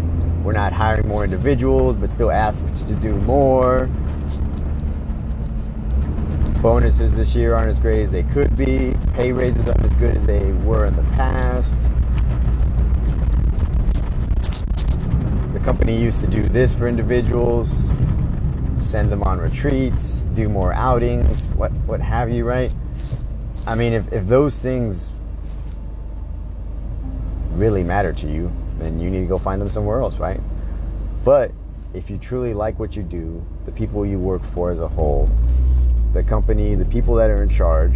we're 0.42 0.52
not 0.52 0.73
hiring 0.73 1.09
more 1.09 1.25
individuals, 1.25 1.97
but 1.97 2.12
still 2.12 2.30
asked 2.30 2.87
to 2.87 2.95
do 2.95 3.14
more. 3.16 3.88
Bonuses 6.62 7.14
this 7.14 7.35
year 7.35 7.54
aren't 7.54 7.71
as 7.71 7.78
great 7.78 8.02
as 8.02 8.11
they 8.11 8.25
could 8.25 8.57
be. 8.57 8.95
Pay 9.14 9.33
raises 9.33 9.66
aren't 9.66 9.85
as 9.85 9.95
good 9.97 10.16
as 10.16 10.26
they 10.26 10.52
were 10.64 10.87
in 10.87 10.97
the 10.97 11.02
past. 11.14 11.88
The 15.52 15.61
company 15.61 16.00
used 16.00 16.21
to 16.21 16.26
do 16.26 16.42
this 16.42 16.75
for 16.75 16.88
individuals, 16.88 17.90
send 18.78 19.12
them 19.12 19.23
on 19.23 19.38
retreats, 19.38 20.25
do 20.35 20.49
more 20.49 20.73
outings, 20.73 21.52
what 21.52 21.73
what 21.87 22.00
have 22.00 22.30
you, 22.30 22.45
right? 22.45 22.73
I 23.66 23.75
mean, 23.75 23.92
if, 23.92 24.12
if 24.12 24.26
those 24.26 24.57
things 24.57 25.11
really 27.52 27.83
matter 27.83 28.12
to 28.14 28.26
you, 28.26 28.50
then 28.78 29.00
you 29.00 29.11
need 29.11 29.20
to 29.20 29.26
go 29.26 29.38
find 29.38 29.61
them 29.61 29.68
somewhere 29.68 30.00
else, 30.00 30.18
right? 30.18 30.40
But 31.25 31.52
if 31.94 32.11
you 32.11 32.18
truly 32.18 32.54
like 32.54 32.78
what 32.78 32.97
you 32.97 33.02
do, 33.02 33.44
the 33.66 33.73
people 33.73 34.04
you 34.06 34.18
work 34.18 34.42
for 34.52 34.70
as 34.70 34.80
a 34.80 34.88
whole, 34.88 35.28
the 36.12 36.23
company, 36.23 36.75
the 36.75 36.85
people 36.85 37.14
that 37.16 37.30
are 37.30 37.42
in 37.42 37.49
charge, 37.49 37.94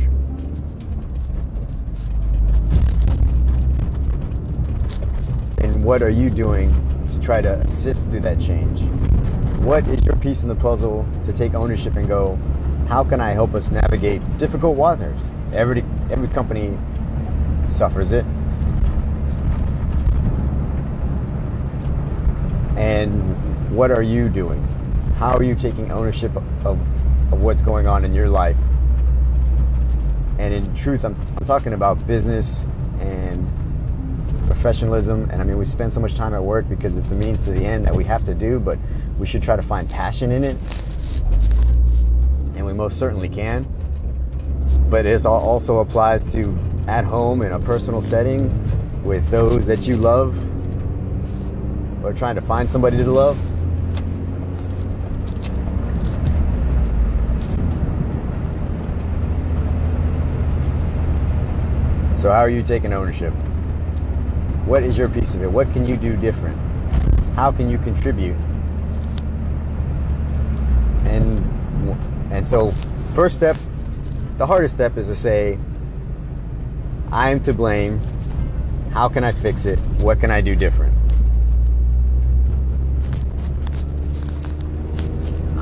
and 5.58 5.84
what 5.84 6.02
are 6.02 6.10
you 6.10 6.30
doing 6.30 6.72
to 7.10 7.20
try 7.20 7.40
to 7.40 7.52
assist 7.60 8.08
through 8.08 8.20
that 8.20 8.40
change? 8.40 8.80
What 9.60 9.86
is 9.88 10.04
your 10.04 10.16
piece 10.16 10.42
in 10.42 10.48
the 10.48 10.56
puzzle 10.56 11.06
to 11.24 11.32
take 11.32 11.54
ownership 11.54 11.96
and 11.96 12.08
go, 12.08 12.38
how 12.88 13.04
can 13.04 13.20
I 13.20 13.32
help 13.32 13.54
us 13.54 13.70
navigate 13.70 14.20
difficult 14.38 14.76
waters? 14.76 15.20
Every 15.52 15.84
every 16.10 16.28
company 16.28 16.76
suffers 17.70 18.12
it. 18.12 18.24
And 22.82 23.70
what 23.70 23.92
are 23.92 24.02
you 24.02 24.28
doing? 24.28 24.60
How 25.16 25.36
are 25.36 25.44
you 25.44 25.54
taking 25.54 25.92
ownership 25.92 26.34
of, 26.34 26.66
of 26.66 27.40
what's 27.40 27.62
going 27.62 27.86
on 27.86 28.04
in 28.04 28.12
your 28.12 28.28
life? 28.28 28.56
And 30.40 30.52
in 30.52 30.74
truth, 30.74 31.04
I'm, 31.04 31.14
I'm 31.38 31.46
talking 31.46 31.74
about 31.74 32.04
business 32.08 32.66
and 32.98 33.46
professionalism. 34.48 35.30
And 35.30 35.40
I 35.40 35.44
mean, 35.44 35.58
we 35.58 35.64
spend 35.64 35.92
so 35.92 36.00
much 36.00 36.16
time 36.16 36.34
at 36.34 36.42
work 36.42 36.68
because 36.68 36.96
it's 36.96 37.12
a 37.12 37.14
means 37.14 37.44
to 37.44 37.52
the 37.52 37.64
end 37.64 37.86
that 37.86 37.94
we 37.94 38.02
have 38.02 38.24
to 38.24 38.34
do, 38.34 38.58
but 38.58 38.78
we 39.16 39.28
should 39.28 39.44
try 39.44 39.54
to 39.54 39.62
find 39.62 39.88
passion 39.88 40.32
in 40.32 40.42
it. 40.42 40.56
And 42.56 42.66
we 42.66 42.72
most 42.72 42.98
certainly 42.98 43.28
can. 43.28 43.64
but 44.90 45.06
it 45.06 45.24
also 45.24 45.78
applies 45.78 46.24
to 46.32 46.58
at 46.88 47.04
home 47.04 47.42
in 47.42 47.52
a 47.52 47.60
personal 47.60 48.02
setting 48.02 48.50
with 49.04 49.28
those 49.28 49.66
that 49.66 49.86
you 49.86 49.96
love 49.96 50.36
or 52.02 52.12
trying 52.12 52.34
to 52.34 52.40
find 52.40 52.68
somebody 52.68 52.96
to 52.96 53.10
love. 53.10 53.36
So, 62.18 62.30
how 62.30 62.38
are 62.38 62.50
you 62.50 62.62
taking 62.62 62.92
ownership? 62.92 63.32
What 64.64 64.82
is 64.84 64.96
your 64.96 65.08
piece 65.08 65.34
of 65.34 65.42
it? 65.42 65.50
What 65.50 65.72
can 65.72 65.86
you 65.86 65.96
do 65.96 66.16
different? 66.16 66.56
How 67.34 67.50
can 67.50 67.68
you 67.68 67.78
contribute? 67.78 68.36
And 71.04 71.38
and 72.32 72.46
so, 72.48 72.70
first 73.14 73.36
step, 73.36 73.56
the 74.38 74.46
hardest 74.46 74.74
step 74.74 74.96
is 74.96 75.06
to 75.08 75.14
say, 75.14 75.58
I 77.12 77.30
am 77.30 77.40
to 77.40 77.52
blame. 77.52 78.00
How 78.92 79.08
can 79.08 79.22
I 79.22 79.32
fix 79.32 79.66
it? 79.66 79.78
What 80.00 80.18
can 80.18 80.30
I 80.30 80.40
do 80.40 80.56
different? 80.56 80.81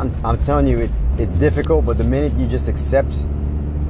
I'm, 0.00 0.14
I'm 0.24 0.38
telling 0.38 0.66
you, 0.66 0.78
it's 0.78 1.04
it's 1.18 1.34
difficult, 1.34 1.84
but 1.84 1.98
the 1.98 2.04
minute 2.04 2.32
you 2.38 2.46
just 2.46 2.68
accept 2.68 3.22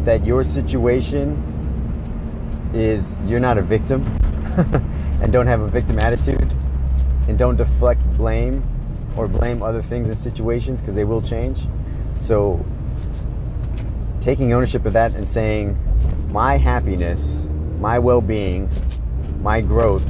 that 0.05 0.27
your 0.27 0.43
situation 0.43 1.41
is 2.75 3.17
you're 3.27 3.39
not 3.39 3.59
a 3.59 3.63
victim 3.63 4.05
and 5.23 5.33
don't 5.33 5.47
have 5.47 5.61
a 5.61 5.69
victim 5.69 6.01
attitude 6.01 6.53
and 7.29 7.39
don't 7.39 7.55
deflect 7.55 8.03
blame 8.17 8.61
or 9.17 9.29
blame 9.29 9.63
other 9.63 9.81
things 9.81 10.09
and 10.09 10.19
situations 10.19 10.81
because 10.81 10.97
they 10.97 11.05
will 11.05 11.23
change. 11.23 11.61
So 12.19 12.65
taking 14.21 14.53
ownership 14.53 14.87
of 14.87 14.95
that 14.95 15.15
and 15.15 15.29
saying 15.29 15.79
my 16.33 16.57
happiness, 16.57 17.47
my 17.79 18.01
well-being, 18.01 18.69
my 19.43 19.61
growth 19.61 20.09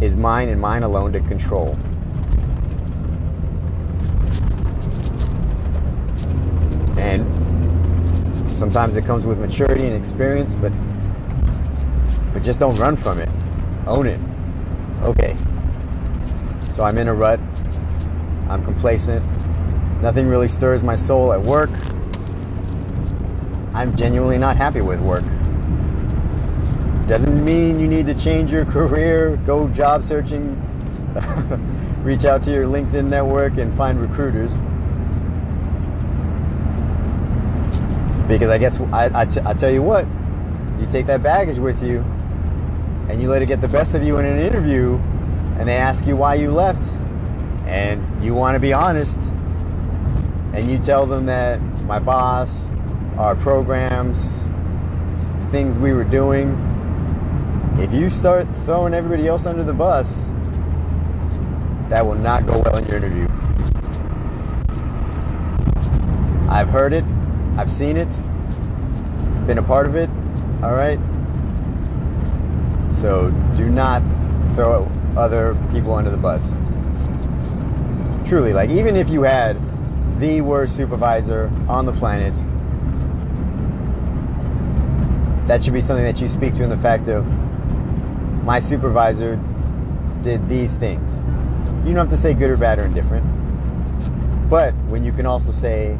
is 0.00 0.16
mine 0.16 0.48
and 0.48 0.58
mine 0.58 0.84
alone 0.84 1.12
to 1.12 1.20
control. 1.20 1.76
And 6.98 7.24
sometimes 8.54 8.96
it 8.96 9.04
comes 9.04 9.24
with 9.24 9.38
maturity 9.38 9.86
and 9.86 9.94
experience, 9.94 10.54
but 10.54 10.72
but 12.32 12.42
just 12.42 12.60
don't 12.60 12.76
run 12.76 12.96
from 12.96 13.18
it. 13.18 13.28
Own 13.86 14.06
it. 14.06 14.20
Okay. 15.02 15.36
So 16.70 16.84
I'm 16.84 16.98
in 16.98 17.08
a 17.08 17.14
rut. 17.14 17.40
I'm 18.48 18.64
complacent. 18.64 19.24
Nothing 20.02 20.28
really 20.28 20.48
stirs 20.48 20.82
my 20.82 20.94
soul 20.94 21.32
at 21.32 21.40
work. 21.40 21.70
I'm 23.74 23.96
genuinely 23.96 24.38
not 24.38 24.56
happy 24.56 24.80
with 24.80 25.00
work. 25.00 25.24
Doesn't 27.08 27.44
mean 27.44 27.80
you 27.80 27.86
need 27.86 28.06
to 28.06 28.14
change 28.14 28.52
your 28.52 28.64
career, 28.76 29.36
go 29.46 29.68
job 29.68 30.04
searching, 30.04 30.54
reach 32.04 32.24
out 32.24 32.42
to 32.44 32.52
your 32.52 32.66
LinkedIn 32.66 33.08
network 33.08 33.56
and 33.56 33.74
find 33.76 34.00
recruiters. 34.00 34.58
Because 38.28 38.50
I 38.50 38.58
guess 38.58 38.78
I, 38.80 39.22
I, 39.22 39.24
t- 39.24 39.40
I 39.44 39.54
tell 39.54 39.70
you 39.70 39.82
what, 39.82 40.06
you 40.78 40.86
take 40.92 41.06
that 41.06 41.22
baggage 41.22 41.58
with 41.58 41.82
you 41.82 42.00
and 43.08 43.22
you 43.22 43.28
let 43.28 43.40
it 43.40 43.46
get 43.46 43.60
the 43.60 43.68
best 43.68 43.94
of 43.94 44.04
you 44.04 44.18
in 44.18 44.26
an 44.26 44.38
interview 44.38 44.96
and 45.58 45.66
they 45.66 45.76
ask 45.76 46.06
you 46.06 46.14
why 46.14 46.34
you 46.34 46.50
left 46.50 46.88
and 47.66 48.22
you 48.22 48.34
want 48.34 48.54
to 48.54 48.60
be 48.60 48.72
honest 48.72 49.18
and 50.52 50.70
you 50.70 50.78
tell 50.78 51.06
them 51.06 51.26
that 51.26 51.60
my 51.84 51.98
boss, 51.98 52.68
our 53.16 53.34
programs, 53.34 54.38
things 55.50 55.78
we 55.78 55.92
were 55.92 56.04
doing, 56.04 56.50
if 57.78 57.92
you 57.92 58.10
start 58.10 58.46
throwing 58.64 58.92
everybody 58.92 59.26
else 59.26 59.46
under 59.46 59.64
the 59.64 59.72
bus, 59.72 60.14
that 61.88 62.04
will 62.04 62.14
not 62.14 62.46
go 62.46 62.58
well 62.58 62.76
in 62.76 62.86
your 62.86 62.96
interview. 62.98 63.26
I've 66.50 66.68
heard 66.68 66.92
it, 66.92 67.04
I've 67.58 67.72
seen 67.72 67.96
it, 67.96 68.08
been 69.48 69.58
a 69.58 69.62
part 69.64 69.88
of 69.88 69.96
it, 69.96 70.08
all 70.62 70.74
right? 70.74 71.00
So 72.94 73.32
do 73.56 73.68
not 73.68 74.00
throw 74.54 74.88
other 75.16 75.56
people 75.72 75.92
under 75.92 76.08
the 76.08 76.16
bus. 76.16 76.48
Truly, 78.28 78.52
like 78.52 78.70
even 78.70 78.94
if 78.94 79.08
you 79.08 79.22
had 79.22 79.58
the 80.20 80.40
worst 80.40 80.76
supervisor 80.76 81.50
on 81.68 81.84
the 81.84 81.92
planet, 81.92 82.32
that 85.48 85.64
should 85.64 85.74
be 85.74 85.80
something 85.80 86.04
that 86.04 86.20
you 86.20 86.28
speak 86.28 86.54
to 86.54 86.62
in 86.62 86.70
the 86.70 86.76
fact 86.76 87.08
of 87.08 87.26
my 88.44 88.60
supervisor 88.60 89.34
did 90.22 90.48
these 90.48 90.76
things. 90.76 91.10
You 91.84 91.92
don't 91.92 92.06
have 92.06 92.10
to 92.10 92.16
say 92.16 92.34
good 92.34 92.52
or 92.52 92.56
bad 92.56 92.78
or 92.78 92.84
indifferent. 92.84 93.26
But 94.48 94.74
when 94.86 95.02
you 95.02 95.10
can 95.10 95.26
also 95.26 95.50
say, 95.50 95.98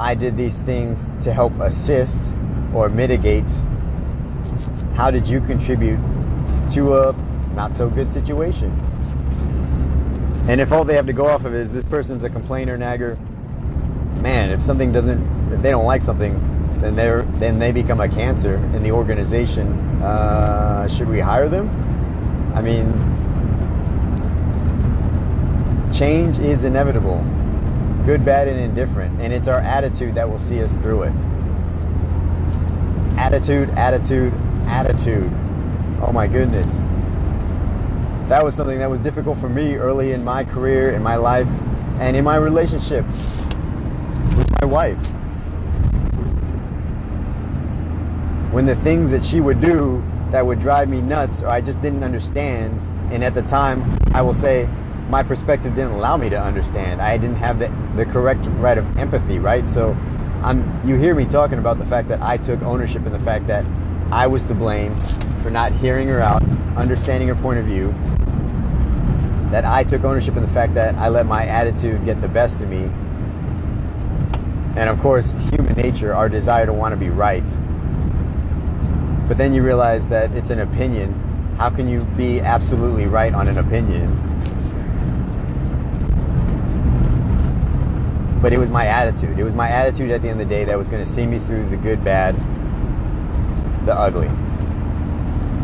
I 0.00 0.14
did 0.14 0.36
these 0.36 0.60
things 0.60 1.10
to 1.24 1.32
help 1.32 1.58
assist 1.60 2.32
or 2.74 2.88
mitigate 2.88 3.50
how 4.94 5.12
did 5.12 5.28
you 5.28 5.40
contribute 5.40 6.00
to 6.72 6.98
a 6.98 7.12
not 7.54 7.76
so 7.76 7.88
good 7.88 8.10
situation? 8.10 8.70
And 10.48 10.60
if 10.60 10.72
all 10.72 10.84
they 10.84 10.94
have 10.94 11.06
to 11.06 11.12
go 11.12 11.26
off 11.26 11.44
of 11.44 11.54
is 11.54 11.72
this 11.72 11.84
person's 11.84 12.24
a 12.24 12.28
complainer, 12.28 12.76
nagger, 12.76 13.16
man, 14.22 14.50
if 14.50 14.60
something 14.60 14.90
doesn't, 14.90 15.52
if 15.52 15.62
they 15.62 15.70
don't 15.70 15.84
like 15.84 16.02
something, 16.02 16.34
then 16.80 16.96
they're 16.96 17.22
then 17.22 17.58
they 17.58 17.70
become 17.70 18.00
a 18.00 18.08
cancer 18.08 18.54
in 18.74 18.82
the 18.82 18.90
organization. 18.90 19.68
Uh, 20.02 20.88
should 20.88 21.08
we 21.08 21.20
hire 21.20 21.48
them? 21.48 21.68
I 22.54 22.62
mean, 22.62 22.86
change 25.92 26.38
is 26.38 26.64
inevitable, 26.64 27.24
good, 28.08 28.24
bad, 28.24 28.48
and 28.48 28.58
indifferent, 28.58 29.20
and 29.20 29.34
it's 29.34 29.48
our 29.48 29.58
attitude 29.58 30.14
that 30.14 30.26
will 30.26 30.38
see 30.38 30.62
us 30.62 30.74
through 30.76 31.02
it. 31.02 31.12
Attitude, 33.18 33.68
attitude, 33.76 34.32
attitude. 34.66 35.30
Oh 36.00 36.10
my 36.10 36.26
goodness. 36.26 36.72
That 38.30 38.42
was 38.42 38.54
something 38.54 38.78
that 38.78 38.88
was 38.88 38.98
difficult 39.00 39.38
for 39.38 39.50
me 39.50 39.74
early 39.74 40.12
in 40.12 40.24
my 40.24 40.42
career, 40.42 40.94
in 40.94 41.02
my 41.02 41.16
life, 41.16 41.48
and 42.00 42.16
in 42.16 42.24
my 42.24 42.36
relationship 42.36 43.04
with 43.04 44.50
my 44.62 44.66
wife. 44.66 44.96
When 48.54 48.64
the 48.64 48.76
things 48.76 49.10
that 49.10 49.22
she 49.22 49.42
would 49.42 49.60
do 49.60 50.02
that 50.30 50.46
would 50.46 50.60
drive 50.60 50.88
me 50.88 51.02
nuts 51.02 51.42
or 51.42 51.48
I 51.48 51.60
just 51.60 51.82
didn't 51.82 52.02
understand, 52.02 52.80
and 53.12 53.22
at 53.22 53.34
the 53.34 53.42
time, 53.42 53.98
I 54.14 54.22
will 54.22 54.32
say, 54.32 54.66
my 55.08 55.22
perspective 55.22 55.74
didn't 55.74 55.92
allow 55.92 56.16
me 56.16 56.28
to 56.28 56.40
understand. 56.40 57.00
I 57.00 57.16
didn't 57.16 57.36
have 57.36 57.58
the, 57.58 57.72
the 57.96 58.04
correct 58.04 58.46
right 58.58 58.76
of 58.76 58.98
empathy, 58.98 59.38
right? 59.38 59.68
So 59.68 59.96
I'm, 60.42 60.86
you 60.86 60.96
hear 60.96 61.14
me 61.14 61.24
talking 61.24 61.58
about 61.58 61.78
the 61.78 61.86
fact 61.86 62.08
that 62.08 62.20
I 62.20 62.36
took 62.36 62.62
ownership 62.62 63.06
in 63.06 63.12
the 63.12 63.20
fact 63.20 63.46
that 63.46 63.64
I 64.12 64.26
was 64.26 64.44
to 64.46 64.54
blame 64.54 64.94
for 65.42 65.50
not 65.50 65.72
hearing 65.72 66.08
her 66.08 66.20
out, 66.20 66.42
understanding 66.76 67.28
her 67.28 67.34
point 67.34 67.58
of 67.58 67.64
view. 67.64 67.94
That 69.50 69.64
I 69.64 69.82
took 69.82 70.04
ownership 70.04 70.36
in 70.36 70.42
the 70.42 70.52
fact 70.52 70.74
that 70.74 70.94
I 70.96 71.08
let 71.08 71.24
my 71.24 71.46
attitude 71.46 72.04
get 72.04 72.20
the 72.20 72.28
best 72.28 72.60
of 72.60 72.68
me. 72.68 72.84
And 74.76 74.90
of 74.90 75.00
course, 75.00 75.32
human 75.50 75.72
nature, 75.74 76.14
our 76.14 76.28
desire 76.28 76.66
to 76.66 76.72
want 76.72 76.92
to 76.92 76.96
be 76.96 77.08
right. 77.08 77.44
But 79.26 79.38
then 79.38 79.54
you 79.54 79.62
realize 79.62 80.08
that 80.10 80.34
it's 80.34 80.50
an 80.50 80.60
opinion. 80.60 81.14
How 81.58 81.70
can 81.70 81.88
you 81.88 82.02
be 82.16 82.40
absolutely 82.40 83.06
right 83.06 83.32
on 83.32 83.48
an 83.48 83.58
opinion? 83.58 84.37
But 88.48 88.54
it 88.54 88.58
was 88.58 88.70
my 88.70 88.86
attitude. 88.86 89.38
It 89.38 89.44
was 89.44 89.54
my 89.54 89.68
attitude 89.68 90.10
at 90.10 90.22
the 90.22 90.30
end 90.30 90.40
of 90.40 90.48
the 90.48 90.54
day 90.54 90.64
that 90.64 90.78
was 90.78 90.88
going 90.88 91.04
to 91.04 91.10
see 91.10 91.26
me 91.26 91.38
through 91.38 91.68
the 91.68 91.76
good, 91.76 92.02
bad, 92.02 92.34
the 93.84 93.94
ugly. 93.94 94.28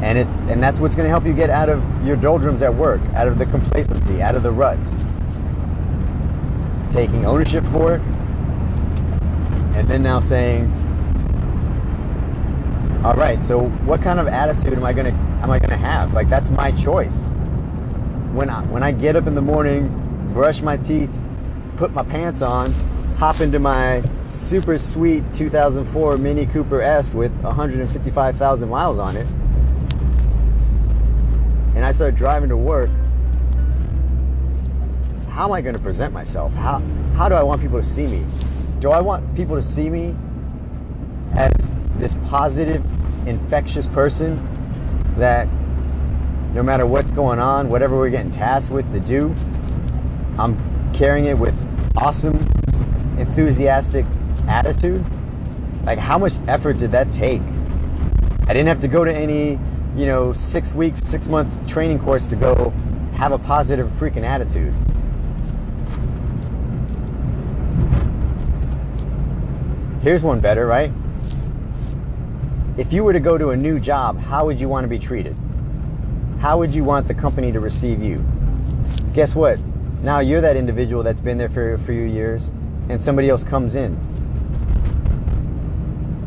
And 0.03 0.19
it 0.19 0.27
and 0.51 0.63
that's 0.63 0.81
what's 0.81 0.95
going 0.95 1.07
to 1.07 1.09
help 1.09 1.25
you 1.25 1.33
get 1.33 1.49
out 1.49 1.71
of 1.71 1.83
your 2.07 2.17
doldrums 2.17 2.61
at 2.61 2.75
work, 2.75 3.01
out 3.15 3.27
of 3.27 3.39
the 3.39 3.47
complacency, 3.47 4.21
out 4.21 4.35
of 4.35 4.43
the 4.43 4.53
rut. 4.53 4.79
Taking 6.93 7.25
ownership 7.25 7.65
for 7.69 7.95
it 7.95 8.03
and 9.73 9.89
then 9.89 10.03
now 10.03 10.21
saying 10.21 10.71
all 13.03 13.15
right, 13.15 13.43
so 13.43 13.61
what 13.87 14.03
kind 14.03 14.21
of 14.21 14.27
attitude 14.27 14.75
am 14.75 14.85
I 14.85 14.93
going 14.93 15.07
to 15.07 15.19
am 15.43 15.51
I 15.51 15.59
going 15.59 15.71
to 15.71 15.79
have? 15.79 16.13
Like 16.13 16.29
that's 16.29 16.51
my 16.51 16.71
choice. 16.73 17.17
When 18.35 18.51
I 18.51 18.61
when 18.67 18.83
I 18.83 18.93
get 18.93 19.17
up 19.17 19.27
in 19.27 19.35
the 19.35 19.41
morning, 19.41 19.89
brush 20.35 20.61
my 20.61 20.77
teeth, 20.77 21.09
put 21.77 21.93
my 21.93 22.03
pants 22.03 22.43
on, 22.43 22.71
hop 23.17 23.41
into 23.41 23.59
my 23.59 24.03
super 24.29 24.79
sweet 24.79 25.23
2004 25.35 26.17
Mini 26.17 26.47
Cooper 26.47 26.81
S 26.81 27.15
with 27.15 27.33
155,000 27.43 28.69
miles 28.69 28.99
on 28.99 29.17
it, 29.17 29.27
and 31.75 31.85
I 31.85 31.93
start 31.93 32.15
driving 32.15 32.49
to 32.49 32.57
work, 32.57 32.91
how 35.29 35.47
am 35.47 35.53
I 35.53 35.61
going 35.61 35.75
to 35.75 35.83
present 35.83 36.13
myself? 36.13 36.55
How, 36.55 36.79
how 37.17 37.29
do 37.29 37.35
I 37.35 37.43
want 37.43 37.61
people 37.61 37.81
to 37.81 37.87
see 37.87 38.07
me? 38.07 38.25
Do 38.79 38.91
I 38.91 39.01
want 39.01 39.35
people 39.35 39.57
to 39.57 39.63
see 39.63 39.91
me 39.91 40.15
as 41.35 41.73
this 41.97 42.15
positive, 42.29 42.85
infectious 43.27 43.89
person 43.89 44.37
that 45.17 45.49
no 46.55 46.63
matter 46.63 46.87
what's 46.87 47.11
going 47.11 47.41
on, 47.41 47.69
whatever 47.69 47.97
we're 47.97 48.11
getting 48.11 48.31
tasked 48.31 48.71
with 48.71 48.91
to 48.93 49.01
do, 49.01 49.35
I'm 50.39 50.57
carrying 50.95 51.27
it 51.27 51.37
with 51.37 51.55
awesome, 51.97 52.37
enthusiastic 53.19 54.05
attitude. 54.49 55.05
Like, 55.85 55.99
how 55.99 56.19
much 56.19 56.35
effort 56.49 56.79
did 56.79 56.93
that 56.93 57.11
take? 57.13 57.43
I 58.47 58.53
didn't 58.53 58.67
have 58.67 58.81
to 58.81 58.89
go 58.89 59.05
to 59.05 59.15
any, 59.15 59.59
you 59.97 60.07
know, 60.07 60.33
six 60.33 60.75
weeks, 60.75 61.01
six 61.01 61.29
month 61.29 61.69
training 61.69 61.99
course 62.01 62.29
to 62.31 62.37
go 62.37 62.71
have 63.15 63.33
a 63.33 63.39
positive 63.39 63.89
freaking 63.93 64.23
attitude. 64.23 64.75
Here's 70.03 70.23
one 70.23 70.41
better, 70.41 70.67
right? 70.67 70.93
If 72.77 72.93
you 72.93 73.05
were 73.05 73.13
to 73.13 73.21
go 73.21 73.39
to 73.39 73.51
a 73.51 73.57
new 73.57 73.79
job, 73.79 74.19
how 74.19 74.45
would 74.45 74.59
you 74.59 74.69
want 74.69 74.85
to 74.85 74.89
be 74.89 74.99
treated? 74.99 75.37
How 76.41 76.59
would 76.59 76.75
you 76.75 76.85
want 76.85 77.09
the 77.09 77.15
company 77.15 77.53
to 77.53 77.61
receive 77.61 78.03
you? 78.03 78.25
Guess 79.15 79.35
what? 79.35 79.59
Now 80.05 80.19
you're 80.19 80.43
that 80.43 80.59
individual 80.59 81.03
that's 81.03 81.23
been 81.23 81.39
there 81.39 81.49
for 81.49 81.73
a 81.73 81.79
few 81.79 82.03
years 82.03 82.51
and 82.91 83.01
somebody 83.01 83.31
else 83.31 83.43
comes 83.43 83.75
in. 83.75 83.97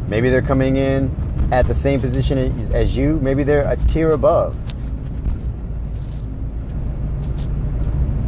Maybe 0.10 0.32
they're 0.32 0.42
coming 0.42 0.78
in 0.78 1.16
at 1.52 1.68
the 1.68 1.76
same 1.76 2.02
position 2.02 2.40
as 2.74 2.98
you, 2.98 3.20
maybe 3.20 3.44
they're 3.44 3.70
a 3.70 3.78
tier 3.78 4.10
above. 4.12 4.58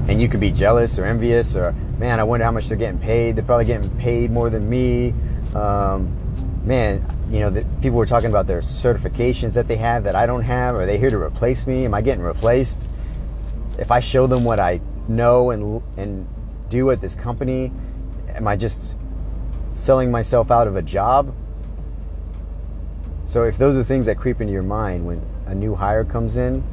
And 0.08 0.22
you 0.22 0.30
could 0.30 0.40
be 0.40 0.52
jealous 0.52 1.00
or 1.00 1.06
envious 1.06 1.56
or, 1.56 1.72
man, 1.98 2.20
I 2.20 2.24
wonder 2.26 2.46
how 2.46 2.52
much 2.52 2.68
they're 2.68 2.78
getting 2.78 3.00
paid. 3.00 3.36
They're 3.36 3.44
probably 3.44 3.66
getting 3.66 3.90
paid 3.98 4.30
more 4.30 4.52
than 4.52 4.70
me. 4.70 5.16
Um, 5.56 6.16
man, 6.64 7.04
you 7.32 7.40
know, 7.40 7.50
the, 7.50 7.66
people 7.82 7.98
were 7.98 8.06
talking 8.06 8.30
about 8.30 8.46
their 8.46 8.62
certifications 8.62 9.56
that 9.56 9.68
they 9.68 9.78
have 9.78 10.04
that 10.04 10.16
I 10.16 10.28
don't 10.28 10.44
have. 10.44 10.76
Are 10.76 10.86
they 10.86 11.00
here 11.00 11.10
to 11.10 11.18
replace 11.18 11.66
me? 11.66 11.86
Am 11.86 11.96
I 11.96 12.02
getting 12.02 12.24
replaced? 12.24 12.88
If 13.80 13.90
I 13.90 14.00
show 14.00 14.28
them 14.28 14.44
what 14.44 14.60
I 14.60 14.80
know 15.10 15.50
and 15.52 15.84
and 15.98 16.28
do 16.70 16.92
at 16.92 17.02
this 17.02 17.16
company, 17.16 17.72
am 18.30 18.48
I 18.48 18.56
just 18.56 18.96
selling 19.74 20.12
myself 20.12 20.52
out 20.52 20.68
of 20.68 20.76
a 20.76 20.82
job? 20.82 21.34
So 23.26 23.44
if 23.44 23.58
those 23.58 23.76
are 23.76 23.84
things 23.84 24.06
that 24.06 24.18
creep 24.18 24.42
into 24.42 24.54
your 24.54 24.64
mind 24.64 25.06
when 25.06 25.22
a 25.46 25.56
new 25.56 25.76
hire 25.76 26.04
comes 26.04 26.38
in, 26.38 26.64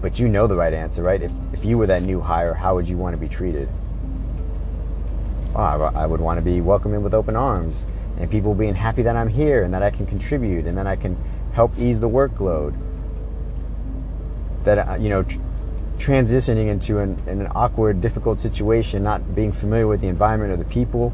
but 0.00 0.18
you 0.18 0.28
know 0.28 0.46
the 0.46 0.54
right 0.54 0.72
answer, 0.72 1.02
right? 1.02 1.22
If 1.22 1.32
if 1.52 1.64
you 1.64 1.78
were 1.78 1.86
that 1.86 2.02
new 2.02 2.20
hire, 2.20 2.54
how 2.54 2.74
would 2.74 2.88
you 2.88 2.96
want 2.96 3.14
to 3.14 3.18
be 3.18 3.28
treated? 3.28 3.68
Oh, 5.54 5.60
I, 5.60 6.02
I 6.02 6.06
would 6.06 6.20
want 6.20 6.38
to 6.38 6.42
be 6.42 6.60
welcomed 6.60 6.94
in 6.94 7.02
with 7.02 7.14
open 7.14 7.34
arms 7.34 7.86
and 8.18 8.30
people 8.30 8.54
being 8.54 8.74
happy 8.74 9.02
that 9.02 9.16
I'm 9.16 9.28
here 9.28 9.62
and 9.62 9.72
that 9.74 9.82
I 9.82 9.90
can 9.90 10.06
contribute 10.06 10.66
and 10.66 10.76
that 10.76 10.86
I 10.86 10.96
can 10.96 11.16
help 11.52 11.76
ease 11.78 12.00
the 12.00 12.08
workload. 12.08 12.76
That, 14.64 14.88
uh, 14.88 14.94
you 14.96 15.08
know, 15.08 15.22
tr- 15.22 15.38
transitioning 15.98 16.68
into 16.68 16.98
an, 16.98 17.20
an 17.26 17.48
awkward, 17.54 18.00
difficult 18.00 18.40
situation, 18.40 19.02
not 19.02 19.34
being 19.34 19.52
familiar 19.52 19.86
with 19.86 20.00
the 20.00 20.08
environment 20.08 20.52
or 20.52 20.56
the 20.56 20.64
people, 20.64 21.12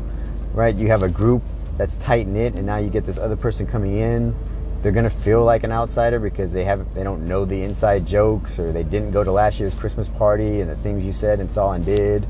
right? 0.52 0.74
You 0.74 0.88
have 0.88 1.02
a 1.02 1.08
group 1.08 1.42
that's 1.76 1.96
tight 1.96 2.26
knit 2.26 2.54
and 2.54 2.66
now 2.66 2.76
you 2.76 2.90
get 2.90 3.04
this 3.04 3.18
other 3.18 3.36
person 3.36 3.66
coming 3.66 3.96
in. 3.96 4.34
They're 4.82 4.92
gonna 4.92 5.08
feel 5.08 5.44
like 5.44 5.64
an 5.64 5.72
outsider 5.72 6.20
because 6.20 6.52
they 6.52 6.64
have 6.64 6.94
they 6.94 7.02
don't 7.02 7.26
know 7.26 7.46
the 7.46 7.62
inside 7.62 8.06
jokes 8.06 8.58
or 8.58 8.70
they 8.70 8.82
didn't 8.82 9.12
go 9.12 9.24
to 9.24 9.32
last 9.32 9.58
year's 9.58 9.74
Christmas 9.74 10.08
party 10.10 10.60
and 10.60 10.70
the 10.70 10.76
things 10.76 11.06
you 11.06 11.12
said 11.12 11.40
and 11.40 11.50
saw 11.50 11.72
and 11.72 11.84
did 11.84 12.26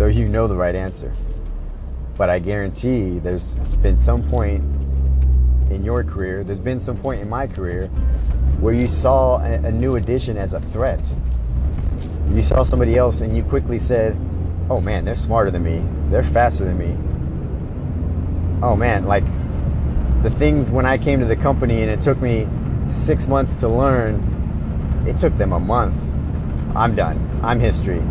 So 0.00 0.06
you 0.06 0.30
know 0.30 0.48
the 0.48 0.56
right 0.56 0.74
answer. 0.74 1.12
But 2.16 2.30
I 2.30 2.38
guarantee 2.38 3.18
there's 3.18 3.50
been 3.82 3.98
some 3.98 4.22
point 4.30 4.64
in 5.70 5.84
your 5.84 6.02
career, 6.04 6.42
there's 6.42 6.58
been 6.58 6.80
some 6.80 6.96
point 6.96 7.20
in 7.20 7.28
my 7.28 7.46
career 7.46 7.90
where 8.60 8.74
you 8.74 8.86
saw 8.86 9.38
a, 9.42 9.54
a 9.54 9.72
new 9.72 9.96
addition 9.96 10.36
as 10.36 10.52
a 10.52 10.60
threat. 10.60 11.00
You 12.32 12.42
saw 12.42 12.62
somebody 12.62 12.96
else 12.96 13.20
and 13.20 13.36
you 13.36 13.42
quickly 13.42 13.78
said, 13.78 14.16
oh 14.68 14.80
man, 14.80 15.04
they're 15.04 15.16
smarter 15.16 15.50
than 15.50 15.64
me. 15.64 15.84
They're 16.10 16.22
faster 16.22 16.64
than 16.64 16.78
me. 16.78 16.96
Oh 18.62 18.76
man, 18.76 19.06
like 19.06 19.24
the 20.22 20.30
things 20.30 20.70
when 20.70 20.84
I 20.84 20.98
came 20.98 21.18
to 21.20 21.26
the 21.26 21.36
company 21.36 21.82
and 21.82 21.90
it 21.90 22.00
took 22.00 22.20
me 22.20 22.46
six 22.86 23.26
months 23.26 23.56
to 23.56 23.68
learn, 23.68 25.04
it 25.08 25.16
took 25.16 25.36
them 25.38 25.52
a 25.52 25.60
month. 25.60 25.96
I'm 26.76 26.94
done. 26.94 27.40
I'm 27.42 27.58
history. 27.58 28.02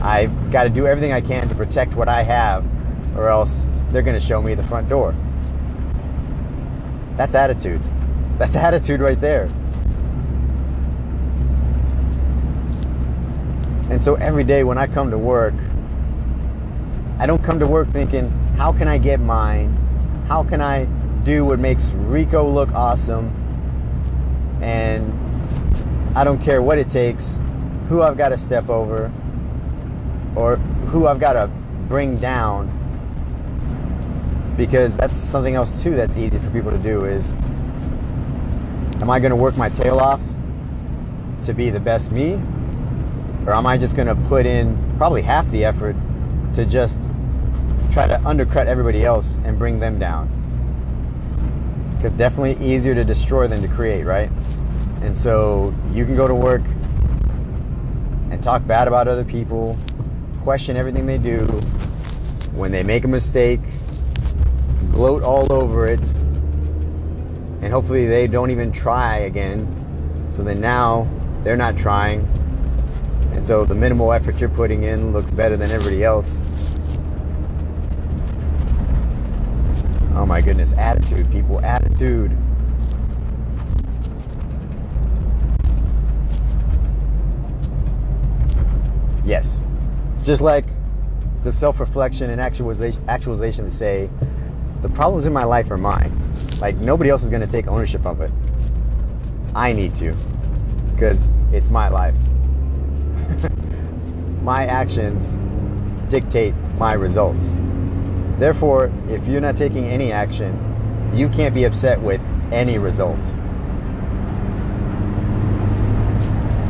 I've 0.00 0.50
got 0.50 0.64
to 0.64 0.70
do 0.70 0.86
everything 0.86 1.12
I 1.12 1.20
can 1.20 1.48
to 1.48 1.54
protect 1.54 1.94
what 1.94 2.08
I 2.08 2.22
have, 2.22 2.64
or 3.16 3.28
else 3.28 3.68
they're 3.90 4.02
going 4.02 4.18
to 4.18 4.26
show 4.26 4.40
me 4.40 4.54
the 4.54 4.62
front 4.62 4.88
door. 4.88 5.14
That's 7.16 7.34
attitude. 7.34 7.82
That's 8.38 8.56
attitude 8.56 9.00
right 9.00 9.20
there. 9.20 9.48
And 13.90 14.02
so 14.02 14.16
every 14.16 14.44
day 14.44 14.64
when 14.64 14.78
I 14.78 14.86
come 14.86 15.10
to 15.10 15.18
work, 15.18 15.54
I 17.18 17.26
don't 17.26 17.42
come 17.42 17.58
to 17.60 17.66
work 17.66 17.88
thinking, 17.88 18.30
how 18.56 18.72
can 18.72 18.88
I 18.88 18.98
get 18.98 19.20
mine? 19.20 19.74
How 20.28 20.42
can 20.42 20.60
I 20.60 20.86
do 21.24 21.44
what 21.44 21.58
makes 21.58 21.88
Rico 21.90 22.48
look 22.48 22.72
awesome? 22.72 23.32
And 24.60 25.12
I 26.16 26.24
don't 26.24 26.42
care 26.42 26.60
what 26.62 26.78
it 26.78 26.90
takes, 26.90 27.38
who 27.88 28.02
I've 28.02 28.16
got 28.16 28.30
to 28.30 28.38
step 28.38 28.68
over, 28.68 29.12
or 30.34 30.56
who 30.86 31.06
I've 31.06 31.20
got 31.20 31.34
to 31.34 31.46
bring 31.88 32.16
down 32.18 32.72
because 34.56 34.96
that's 34.96 35.18
something 35.18 35.54
else 35.54 35.82
too 35.82 35.94
that's 35.94 36.16
easy 36.16 36.38
for 36.38 36.50
people 36.50 36.70
to 36.70 36.78
do 36.78 37.04
is 37.04 37.32
am 39.02 39.10
I 39.10 39.20
going 39.20 39.30
to 39.30 39.36
work 39.36 39.56
my 39.56 39.68
tail 39.68 39.98
off 39.98 40.20
to 41.44 41.52
be 41.52 41.70
the 41.70 41.78
best 41.78 42.10
me 42.10 42.42
or 43.46 43.54
am 43.54 43.66
I 43.66 43.78
just 43.78 43.96
going 43.96 44.08
to 44.08 44.14
put 44.28 44.46
in 44.46 44.76
probably 44.96 45.22
half 45.22 45.50
the 45.50 45.64
effort 45.64 45.96
to 46.54 46.64
just 46.64 46.98
try 47.92 48.06
to 48.06 48.20
undercut 48.26 48.66
everybody 48.66 49.04
else 49.04 49.38
and 49.44 49.58
bring 49.58 49.80
them 49.80 49.98
down 49.98 50.28
because 51.96 52.12
definitely 52.12 52.64
easier 52.66 52.94
to 52.94 53.04
destroy 53.04 53.46
than 53.46 53.62
to 53.62 53.68
create 53.68 54.04
right 54.04 54.30
and 55.02 55.16
so 55.16 55.74
you 55.92 56.04
can 56.04 56.16
go 56.16 56.26
to 56.26 56.34
work 56.34 56.62
and 58.30 58.42
talk 58.42 58.66
bad 58.66 58.88
about 58.88 59.08
other 59.08 59.24
people 59.24 59.78
question 60.46 60.76
everything 60.76 61.06
they 61.06 61.18
do. 61.18 61.44
When 62.54 62.70
they 62.70 62.84
make 62.84 63.02
a 63.02 63.08
mistake, 63.08 63.58
gloat 64.92 65.24
all 65.24 65.52
over 65.52 65.88
it, 65.88 66.08
and 67.62 67.72
hopefully 67.72 68.06
they 68.06 68.28
don't 68.28 68.52
even 68.52 68.70
try 68.70 69.18
again. 69.18 69.66
So 70.30 70.44
then 70.44 70.60
now 70.60 71.08
they're 71.42 71.56
not 71.56 71.76
trying. 71.76 72.28
And 73.36 73.44
so 73.44 73.66
the 73.66 73.74
minimal 73.74 74.14
effort 74.14 74.40
you're 74.40 74.48
putting 74.48 74.84
in 74.84 75.12
looks 75.12 75.30
better 75.30 75.58
than 75.58 75.70
everybody 75.70 76.02
else. 76.02 76.38
Oh 80.14 80.24
my 80.24 80.40
goodness, 80.40 80.72
attitude, 80.72 81.30
people, 81.30 81.60
attitude. 81.60 82.34
Yes, 89.22 89.60
just 90.24 90.40
like 90.40 90.64
the 91.44 91.52
self 91.52 91.78
reflection 91.78 92.30
and 92.30 92.40
actualization, 92.40 93.06
actualization 93.06 93.66
to 93.66 93.70
say, 93.70 94.08
the 94.80 94.88
problems 94.88 95.26
in 95.26 95.34
my 95.34 95.44
life 95.44 95.70
are 95.70 95.76
mine. 95.76 96.10
Like, 96.58 96.76
nobody 96.76 97.10
else 97.10 97.22
is 97.22 97.28
going 97.28 97.42
to 97.42 97.46
take 97.46 97.66
ownership 97.66 98.06
of 98.06 98.22
it. 98.22 98.30
I 99.54 99.74
need 99.74 99.94
to, 99.96 100.16
because 100.94 101.28
it's 101.52 101.68
my 101.68 101.90
life. 101.90 102.14
My 104.46 104.64
actions 104.64 105.34
dictate 106.08 106.54
my 106.78 106.92
results. 106.92 107.52
Therefore, 108.38 108.92
if 109.08 109.26
you're 109.26 109.40
not 109.40 109.56
taking 109.56 109.86
any 109.86 110.12
action, 110.12 110.56
you 111.12 111.28
can't 111.28 111.52
be 111.52 111.64
upset 111.64 112.00
with 112.00 112.20
any 112.52 112.78
results. 112.78 113.40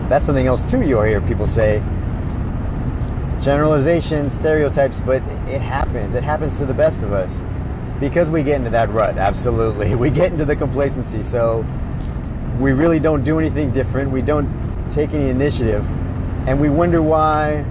That's 0.08 0.24
something 0.24 0.46
else 0.46 0.62
too 0.70 0.80
you'll 0.80 1.02
hear 1.02 1.20
people 1.20 1.46
say, 1.46 1.82
generalizations, 3.42 4.32
stereotypes, 4.32 5.00
but 5.00 5.22
it 5.46 5.60
happens. 5.60 6.14
It 6.14 6.24
happens 6.24 6.56
to 6.56 6.64
the 6.64 6.72
best 6.72 7.02
of 7.02 7.12
us 7.12 7.42
because 8.00 8.30
we 8.30 8.42
get 8.42 8.56
into 8.56 8.70
that 8.70 8.88
rut. 8.88 9.18
Absolutely. 9.18 9.94
We 10.06 10.08
get 10.08 10.32
into 10.32 10.46
the 10.46 10.56
complacency. 10.56 11.22
So 11.22 11.62
we 12.58 12.72
really 12.72 13.00
don't 13.00 13.22
do 13.22 13.38
anything 13.38 13.70
different. 13.70 14.10
We 14.12 14.22
don't 14.22 14.48
take 14.92 15.12
any 15.12 15.28
initiative. 15.28 15.86
And 16.46 16.60
we 16.60 16.68
wonder 16.68 17.02
why 17.02 17.64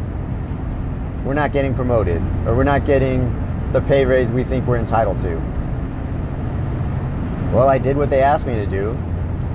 we're 1.24 1.34
not 1.34 1.54
getting 1.54 1.74
promoted 1.74 2.22
or 2.46 2.56
we're 2.56 2.66
not 2.66 2.86
getting 2.86 3.32
the 3.72 3.80
pay 3.82 4.06
raise 4.06 4.32
we 4.32 4.44
think 4.44 4.68
we're 4.68 4.78
entitled 4.78 5.20
to. 5.20 5.36
Well, 7.54 7.70
I 7.70 7.78
did 7.78 7.96
what 7.96 8.10
they 8.10 8.22
asked 8.22 8.46
me 8.46 8.56
to 8.56 8.66
do. 8.66 8.98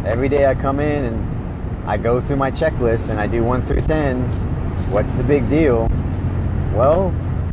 Every 0.06 0.30
day 0.30 0.46
I 0.46 0.54
come 0.54 0.80
in 0.80 1.04
and 1.04 1.88
I 1.88 1.98
go 1.98 2.18
through 2.18 2.37
my 2.37 2.50
checklist 2.50 3.11
and 3.11 3.20
I 3.20 3.26
do 3.26 3.44
1 3.44 3.61
through 3.62 3.83
10. 3.83 4.22
What's 4.90 5.12
the 5.12 5.22
big 5.22 5.48
deal? 5.50 5.88
Well, 6.74 7.11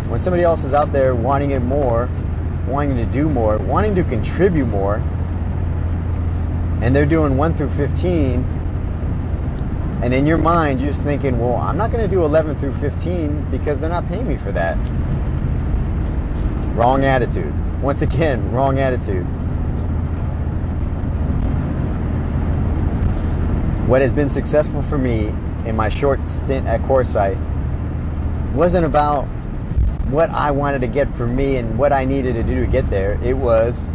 when 0.07 0.21
somebody 0.21 0.43
else 0.43 0.63
is 0.63 0.73
out 0.73 0.93
there 0.93 1.15
wanting 1.15 1.51
it 1.51 1.59
more, 1.59 2.09
wanting 2.65 2.95
to 2.95 3.05
do 3.05 3.27
more, 3.27 3.57
wanting 3.57 3.93
to 3.95 4.05
contribute 4.05 4.67
more, 4.67 5.03
and 6.81 6.95
they're 6.95 7.05
doing 7.05 7.35
1 7.35 7.55
through 7.55 7.71
15, 7.71 8.45
and 10.01 10.13
in 10.13 10.25
your 10.25 10.37
mind, 10.37 10.79
you're 10.79 10.91
just 10.91 11.01
thinking, 11.01 11.39
well, 11.39 11.55
I'm 11.55 11.77
not 11.77 11.91
going 11.91 12.07
to 12.07 12.13
do 12.13 12.23
11 12.23 12.57
through 12.57 12.73
15 12.73 13.49
because 13.49 13.79
they're 13.79 13.89
not 13.89 14.07
paying 14.07 14.27
me 14.27 14.37
for 14.37 14.51
that. 14.51 14.77
Wrong 16.75 17.03
attitude. 17.03 17.53
Once 17.81 18.03
again, 18.03 18.51
wrong 18.51 18.77
attitude. 18.77 19.25
What 23.87 24.01
has 24.01 24.11
been 24.11 24.29
successful 24.29 24.83
for 24.83 24.97
me 24.97 25.33
in 25.65 25.75
my 25.75 25.89
short 25.89 26.19
stint 26.27 26.67
at 26.67 26.81
CoreSite 26.81 27.37
wasn't 28.53 28.85
about 28.85 29.23
what 30.09 30.29
I 30.29 30.51
wanted 30.51 30.81
to 30.81 30.87
get 30.87 31.13
for 31.15 31.25
me 31.25 31.57
and 31.57 31.77
what 31.77 31.91
I 31.91 32.05
needed 32.05 32.33
to 32.33 32.43
do 32.43 32.65
to 32.65 32.71
get 32.71 32.89
there. 32.89 33.19
It 33.23 33.35
was, 33.35 33.87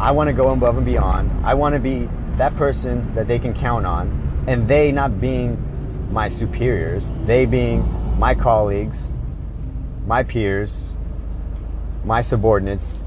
I 0.00 0.10
want 0.10 0.28
to 0.28 0.32
go 0.32 0.50
above 0.50 0.76
and 0.76 0.84
beyond. 0.84 1.30
I 1.44 1.54
want 1.54 1.74
to 1.74 1.80
be 1.80 2.08
that 2.36 2.54
person 2.56 3.14
that 3.14 3.28
they 3.28 3.38
can 3.38 3.54
count 3.54 3.86
on, 3.86 4.08
and 4.46 4.68
they 4.68 4.92
not 4.92 5.20
being 5.20 6.12
my 6.12 6.28
superiors, 6.28 7.12
they 7.24 7.46
being 7.46 8.18
my 8.18 8.34
colleagues, 8.34 9.08
my 10.06 10.22
peers, 10.22 10.92
my 12.04 12.20
subordinates, 12.20 13.02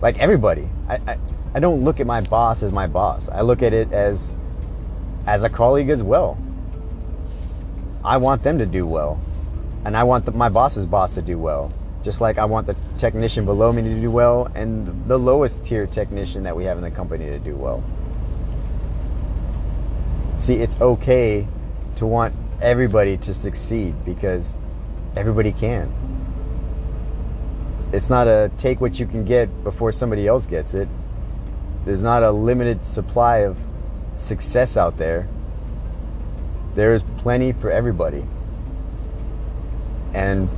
like 0.00 0.18
everybody. 0.18 0.68
I, 0.88 0.96
I, 0.96 1.18
I 1.54 1.60
don't 1.60 1.82
look 1.82 2.00
at 2.00 2.06
my 2.06 2.20
boss 2.20 2.62
as 2.62 2.72
my 2.72 2.86
boss. 2.86 3.28
I 3.28 3.40
look 3.40 3.62
at 3.62 3.72
it 3.72 3.92
as 3.92 4.30
as 5.26 5.42
a 5.42 5.48
colleague 5.48 5.88
as 5.88 6.02
well. 6.02 6.38
I 8.04 8.18
want 8.18 8.44
them 8.44 8.58
to 8.58 8.66
do 8.66 8.86
well. 8.86 9.20
And 9.84 9.96
I 9.96 10.04
want 10.04 10.24
the, 10.24 10.32
my 10.32 10.48
boss's 10.48 10.86
boss 10.86 11.14
to 11.14 11.22
do 11.22 11.38
well. 11.38 11.72
Just 12.04 12.20
like 12.20 12.38
I 12.38 12.44
want 12.44 12.66
the 12.68 12.76
technician 12.98 13.44
below 13.44 13.72
me 13.72 13.82
to 13.82 14.00
do 14.00 14.10
well 14.10 14.48
and 14.54 15.08
the 15.08 15.18
lowest 15.18 15.64
tier 15.64 15.86
technician 15.86 16.44
that 16.44 16.56
we 16.56 16.64
have 16.64 16.76
in 16.76 16.84
the 16.84 16.90
company 16.90 17.26
to 17.26 17.38
do 17.38 17.56
well. 17.56 17.82
See, 20.38 20.54
it's 20.54 20.80
okay 20.80 21.46
to 21.96 22.06
want 22.06 22.34
everybody 22.60 23.16
to 23.18 23.34
succeed 23.34 23.94
because 24.04 24.56
everybody 25.16 25.52
can. 25.52 25.92
It's 27.92 28.10
not 28.10 28.28
a 28.28 28.50
take 28.58 28.80
what 28.80 28.98
you 28.98 29.06
can 29.06 29.24
get 29.24 29.64
before 29.64 29.92
somebody 29.92 30.26
else 30.26 30.46
gets 30.46 30.74
it. 30.74 30.88
There's 31.84 32.02
not 32.02 32.22
a 32.22 32.30
limited 32.30 32.82
supply 32.84 33.38
of 33.38 33.56
success 34.16 34.76
out 34.76 34.96
there. 34.96 35.28
There 36.74 36.92
is 36.92 37.04
plenty 37.18 37.52
for 37.52 37.70
everybody. 37.70 38.24
And 40.12 40.48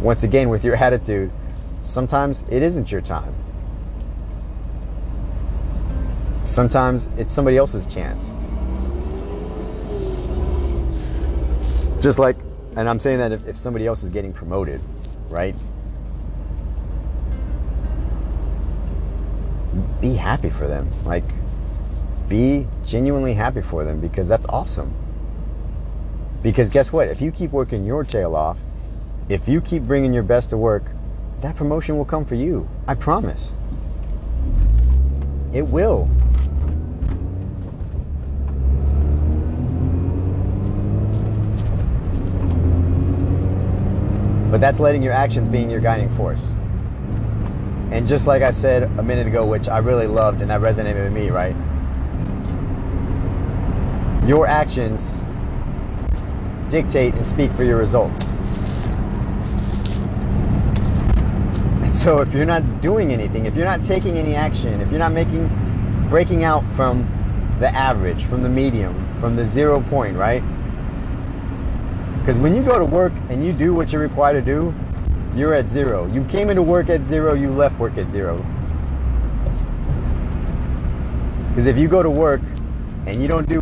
once 0.00 0.22
again, 0.22 0.48
with 0.48 0.64
your 0.64 0.76
attitude, 0.82 1.32
sometimes 1.82 2.44
it 2.50 2.62
isn't 2.62 2.92
your 2.92 3.00
time. 3.00 3.34
Sometimes 6.44 7.08
it's 7.16 7.32
somebody 7.32 7.56
else's 7.56 7.86
chance. 7.86 8.30
Just 12.06 12.20
like, 12.20 12.36
and 12.76 12.88
I'm 12.88 13.00
saying 13.00 13.18
that 13.18 13.32
if, 13.32 13.48
if 13.48 13.56
somebody 13.56 13.84
else 13.84 14.04
is 14.04 14.10
getting 14.10 14.32
promoted, 14.32 14.80
right? 15.28 15.56
Be 20.00 20.14
happy 20.14 20.50
for 20.50 20.68
them. 20.68 20.88
Like, 21.04 21.24
be 22.28 22.68
genuinely 22.84 23.34
happy 23.34 23.60
for 23.60 23.82
them 23.84 23.98
because 23.98 24.28
that's 24.28 24.46
awesome. 24.46 24.94
Because 26.44 26.70
guess 26.70 26.92
what? 26.92 27.08
If 27.08 27.20
you 27.20 27.32
keep 27.32 27.50
working 27.50 27.84
your 27.84 28.04
tail 28.04 28.36
off, 28.36 28.58
if 29.28 29.48
you 29.48 29.60
keep 29.60 29.82
bringing 29.82 30.14
your 30.14 30.22
best 30.22 30.50
to 30.50 30.56
work, 30.56 30.84
that 31.40 31.56
promotion 31.56 31.98
will 31.98 32.04
come 32.04 32.24
for 32.24 32.36
you. 32.36 32.68
I 32.86 32.94
promise. 32.94 33.50
It 35.52 35.62
will. 35.62 36.08
But 44.56 44.62
that's 44.62 44.80
letting 44.80 45.02
your 45.02 45.12
actions 45.12 45.48
being 45.48 45.68
your 45.68 45.82
guiding 45.82 46.08
force. 46.16 46.42
And 47.90 48.06
just 48.06 48.26
like 48.26 48.40
I 48.40 48.52
said 48.52 48.84
a 48.84 49.02
minute 49.02 49.26
ago, 49.26 49.44
which 49.44 49.68
I 49.68 49.76
really 49.76 50.06
loved 50.06 50.40
and 50.40 50.48
that 50.48 50.62
resonated 50.62 51.04
with 51.04 51.12
me, 51.12 51.28
right? 51.28 51.54
Your 54.26 54.46
actions 54.46 55.14
dictate 56.70 57.12
and 57.16 57.26
speak 57.26 57.52
for 57.52 57.64
your 57.64 57.76
results. 57.76 58.24
And 61.82 61.94
so 61.94 62.22
if 62.22 62.32
you're 62.32 62.46
not 62.46 62.80
doing 62.80 63.12
anything, 63.12 63.44
if 63.44 63.54
you're 63.56 63.66
not 63.66 63.84
taking 63.84 64.16
any 64.16 64.34
action, 64.34 64.80
if 64.80 64.88
you're 64.88 64.98
not 64.98 65.12
making 65.12 65.50
breaking 66.08 66.44
out 66.44 66.64
from 66.72 67.02
the 67.60 67.68
average, 67.68 68.24
from 68.24 68.42
the 68.42 68.48
medium, 68.48 68.94
from 69.20 69.36
the 69.36 69.44
zero 69.44 69.82
point, 69.82 70.16
right? 70.16 70.42
Because 72.26 72.40
when 72.40 72.56
you 72.56 72.62
go 72.64 72.76
to 72.76 72.84
work 72.84 73.12
and 73.28 73.46
you 73.46 73.52
do 73.52 73.72
what 73.72 73.92
you're 73.92 74.02
required 74.02 74.32
to 74.32 74.42
do, 74.42 74.74
you're 75.36 75.54
at 75.54 75.70
zero. 75.70 76.12
You 76.12 76.24
came 76.24 76.50
into 76.50 76.60
work 76.60 76.88
at 76.88 77.04
zero, 77.04 77.34
you 77.34 77.52
left 77.52 77.78
work 77.78 77.96
at 77.98 78.08
zero. 78.08 78.44
Because 81.50 81.66
if 81.66 81.78
you 81.78 81.86
go 81.86 82.02
to 82.02 82.10
work 82.10 82.40
and 83.06 83.22
you 83.22 83.28
don't 83.28 83.48
do 83.48 83.60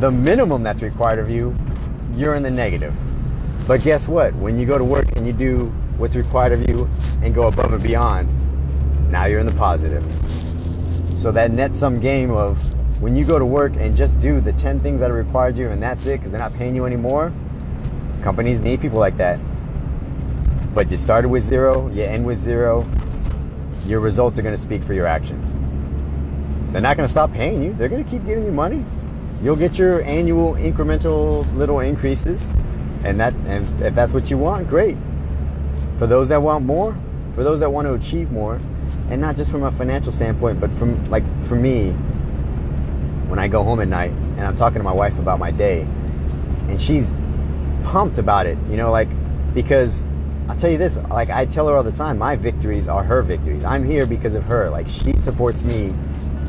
the 0.00 0.10
minimum 0.10 0.62
that's 0.62 0.80
required 0.80 1.18
of 1.18 1.30
you, 1.30 1.54
you're 2.14 2.34
in 2.34 2.42
the 2.42 2.50
negative. 2.50 2.94
But 3.66 3.82
guess 3.82 4.08
what? 4.08 4.34
When 4.36 4.58
you 4.58 4.64
go 4.64 4.78
to 4.78 4.84
work 4.84 5.14
and 5.14 5.26
you 5.26 5.34
do 5.34 5.66
what's 5.98 6.16
required 6.16 6.52
of 6.52 6.66
you 6.66 6.88
and 7.20 7.34
go 7.34 7.48
above 7.48 7.74
and 7.74 7.82
beyond, 7.82 8.34
now 9.10 9.26
you're 9.26 9.40
in 9.40 9.44
the 9.44 9.52
positive. 9.52 10.02
So 11.14 11.30
that 11.32 11.50
net 11.50 11.74
sum 11.74 12.00
game 12.00 12.30
of 12.30 12.58
when 13.00 13.16
you 13.16 13.24
go 13.24 13.38
to 13.38 13.46
work 13.46 13.74
and 13.76 13.96
just 13.96 14.20
do 14.20 14.40
the 14.40 14.52
10 14.52 14.80
things 14.80 15.00
that 15.00 15.10
are 15.10 15.14
required 15.14 15.56
you 15.56 15.68
and 15.68 15.82
that's 15.82 16.06
it 16.06 16.18
because 16.18 16.32
they're 16.32 16.40
not 16.40 16.54
paying 16.54 16.74
you 16.74 16.84
anymore, 16.84 17.32
companies 18.22 18.60
need 18.60 18.80
people 18.80 18.98
like 18.98 19.16
that. 19.16 19.38
But 20.74 20.90
you 20.90 20.96
started 20.96 21.28
with 21.28 21.44
zero, 21.44 21.88
you 21.88 22.02
end 22.02 22.26
with 22.26 22.38
zero, 22.38 22.86
your 23.86 24.00
results 24.00 24.38
are 24.38 24.42
going 24.42 24.54
to 24.54 24.60
speak 24.60 24.82
for 24.82 24.94
your 24.94 25.06
actions. 25.06 25.52
They're 26.72 26.82
not 26.82 26.96
going 26.96 27.06
to 27.06 27.12
stop 27.12 27.32
paying 27.32 27.62
you, 27.62 27.72
they're 27.74 27.88
going 27.88 28.04
to 28.04 28.10
keep 28.10 28.24
giving 28.26 28.44
you 28.44 28.52
money 28.52 28.84
you'll 29.42 29.56
get 29.56 29.78
your 29.78 30.02
annual 30.02 30.54
incremental 30.54 31.50
little 31.54 31.80
increases 31.80 32.48
and 33.04 33.20
that 33.20 33.32
and 33.46 33.82
if 33.82 33.94
that's 33.94 34.12
what 34.12 34.30
you 34.30 34.36
want 34.36 34.68
great 34.68 34.96
for 35.96 36.06
those 36.06 36.28
that 36.28 36.42
want 36.42 36.64
more 36.64 36.96
for 37.34 37.44
those 37.44 37.60
that 37.60 37.70
want 37.70 37.86
to 37.86 37.94
achieve 37.94 38.30
more 38.32 38.58
and 39.10 39.20
not 39.20 39.36
just 39.36 39.50
from 39.50 39.62
a 39.62 39.70
financial 39.70 40.10
standpoint 40.10 40.60
but 40.60 40.70
from 40.72 41.02
like 41.04 41.22
for 41.46 41.54
me 41.54 41.96
when 43.28 43.38
i 43.38 43.46
go 43.48 43.62
home 43.62 43.80
at 43.80 43.88
night 43.88 44.10
and 44.10 44.40
i'm 44.40 44.56
talking 44.56 44.78
to 44.78 44.84
my 44.84 44.92
wife 44.92 45.18
about 45.18 45.38
my 45.38 45.50
day 45.50 45.82
and 46.68 46.80
she's 46.80 47.12
pumped 47.84 48.18
about 48.18 48.46
it 48.46 48.58
you 48.70 48.76
know 48.76 48.90
like 48.90 49.08
because 49.54 50.02
i'll 50.48 50.56
tell 50.56 50.70
you 50.70 50.78
this 50.78 50.98
like 51.10 51.30
i 51.30 51.46
tell 51.46 51.68
her 51.68 51.76
all 51.76 51.82
the 51.82 51.92
time 51.92 52.18
my 52.18 52.36
victories 52.36 52.88
are 52.88 53.02
her 53.02 53.22
victories 53.22 53.64
i'm 53.64 53.84
here 53.84 54.06
because 54.06 54.34
of 54.34 54.44
her 54.44 54.68
like 54.70 54.88
she 54.88 55.12
supports 55.16 55.62
me 55.62 55.94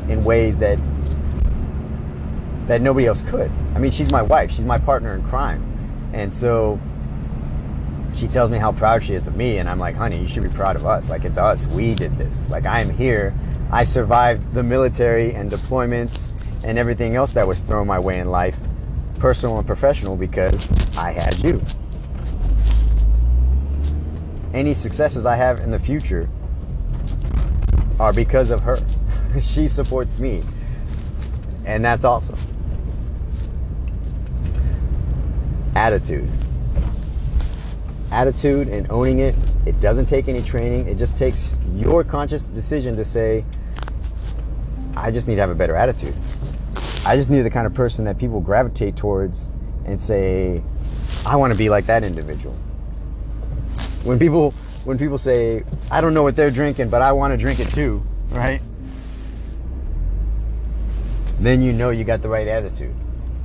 in 0.10 0.24
ways 0.24 0.58
that 0.58 0.80
that 2.70 2.82
nobody 2.82 3.08
else 3.08 3.24
could. 3.24 3.52
I 3.76 3.80
mean, 3.80 3.92
she's 3.92 4.12
my 4.12 4.22
wife, 4.22 4.52
she's 4.52 4.64
my 4.64 4.78
partner 4.78 5.16
in 5.16 5.24
crime. 5.24 5.66
And 6.14 6.32
so 6.32 6.80
she 8.14 8.28
tells 8.28 8.52
me 8.52 8.60
how 8.60 8.72
proud 8.72 9.04
she 9.04 9.16
is 9.16 9.28
of 9.28 9.36
me, 9.36 9.58
and 9.58 9.68
I'm 9.68 9.80
like, 9.80 9.96
honey, 9.96 10.20
you 10.20 10.28
should 10.28 10.44
be 10.44 10.50
proud 10.50 10.76
of 10.76 10.86
us. 10.86 11.10
Like, 11.10 11.26
it's 11.26 11.38
us. 11.38 11.68
We 11.68 11.96
did 11.96 12.18
this. 12.18 12.48
Like, 12.50 12.66
I 12.66 12.82
am 12.82 12.90
here. 12.92 13.34
I 13.72 13.84
survived 13.84 14.54
the 14.54 14.64
military 14.64 15.34
and 15.34 15.52
deployments 15.52 16.30
and 16.64 16.78
everything 16.78 17.16
else 17.16 17.34
that 17.34 17.48
was 17.48 17.62
thrown 17.62 17.88
my 17.88 18.00
way 18.00 18.20
in 18.20 18.30
life, 18.30 18.56
personal 19.20 19.58
and 19.58 19.68
professional, 19.68 20.16
because 20.16 20.70
I 20.98 21.12
had 21.12 21.38
you. 21.44 21.62
Any 24.54 24.74
successes 24.74 25.26
I 25.26 25.36
have 25.36 25.60
in 25.60 25.72
the 25.72 25.80
future 25.80 26.30
are 28.00 28.14
because 28.14 28.52
of 28.52 28.62
her. 28.62 28.80
she 29.42 29.68
supports 29.68 30.20
me. 30.20 30.44
And 31.66 31.86
that's 31.86 32.04
awesome. 32.04 32.38
attitude. 35.80 36.30
Attitude 38.12 38.68
and 38.68 38.90
owning 38.92 39.20
it, 39.20 39.36
it 39.66 39.80
doesn't 39.80 40.08
take 40.08 40.28
any 40.28 40.42
training. 40.42 40.88
It 40.88 40.98
just 40.98 41.18
takes 41.18 41.56
your 41.74 42.04
conscious 42.04 42.48
decision 42.48 42.96
to 42.98 43.06
say, 43.06 43.46
I 44.96 45.12
just 45.12 45.28
need 45.28 45.36
to 45.36 45.42
have 45.42 45.50
a 45.50 45.56
better 45.56 45.76
attitude. 45.76 46.16
I 47.10 47.16
just 47.16 47.30
need 47.30 47.42
the 47.42 47.50
kind 47.50 47.66
of 47.66 47.74
person 47.74 48.06
that 48.06 48.18
people 48.18 48.40
gravitate 48.40 48.96
towards 48.96 49.48
and 49.86 50.00
say, 50.00 50.64
I 51.26 51.36
want 51.38 51.52
to 51.52 51.58
be 51.58 51.70
like 51.70 51.88
that 51.88 52.04
individual. 52.04 52.54
When 54.04 54.20
people 54.20 54.52
when 54.86 54.98
people 54.98 55.18
say, 55.18 55.64
I 55.92 56.02
don't 56.02 56.14
know 56.14 56.24
what 56.24 56.36
they're 56.36 56.52
drinking, 56.52 56.90
but 56.90 57.02
I 57.02 57.12
want 57.12 57.34
to 57.34 57.38
drink 57.38 57.60
it 57.60 57.70
too, 57.72 58.04
right? 58.30 58.62
Then 61.40 61.62
you 61.62 61.74
know 61.74 61.90
you 61.90 62.04
got 62.04 62.22
the 62.22 62.30
right 62.30 62.48
attitude 62.48 62.96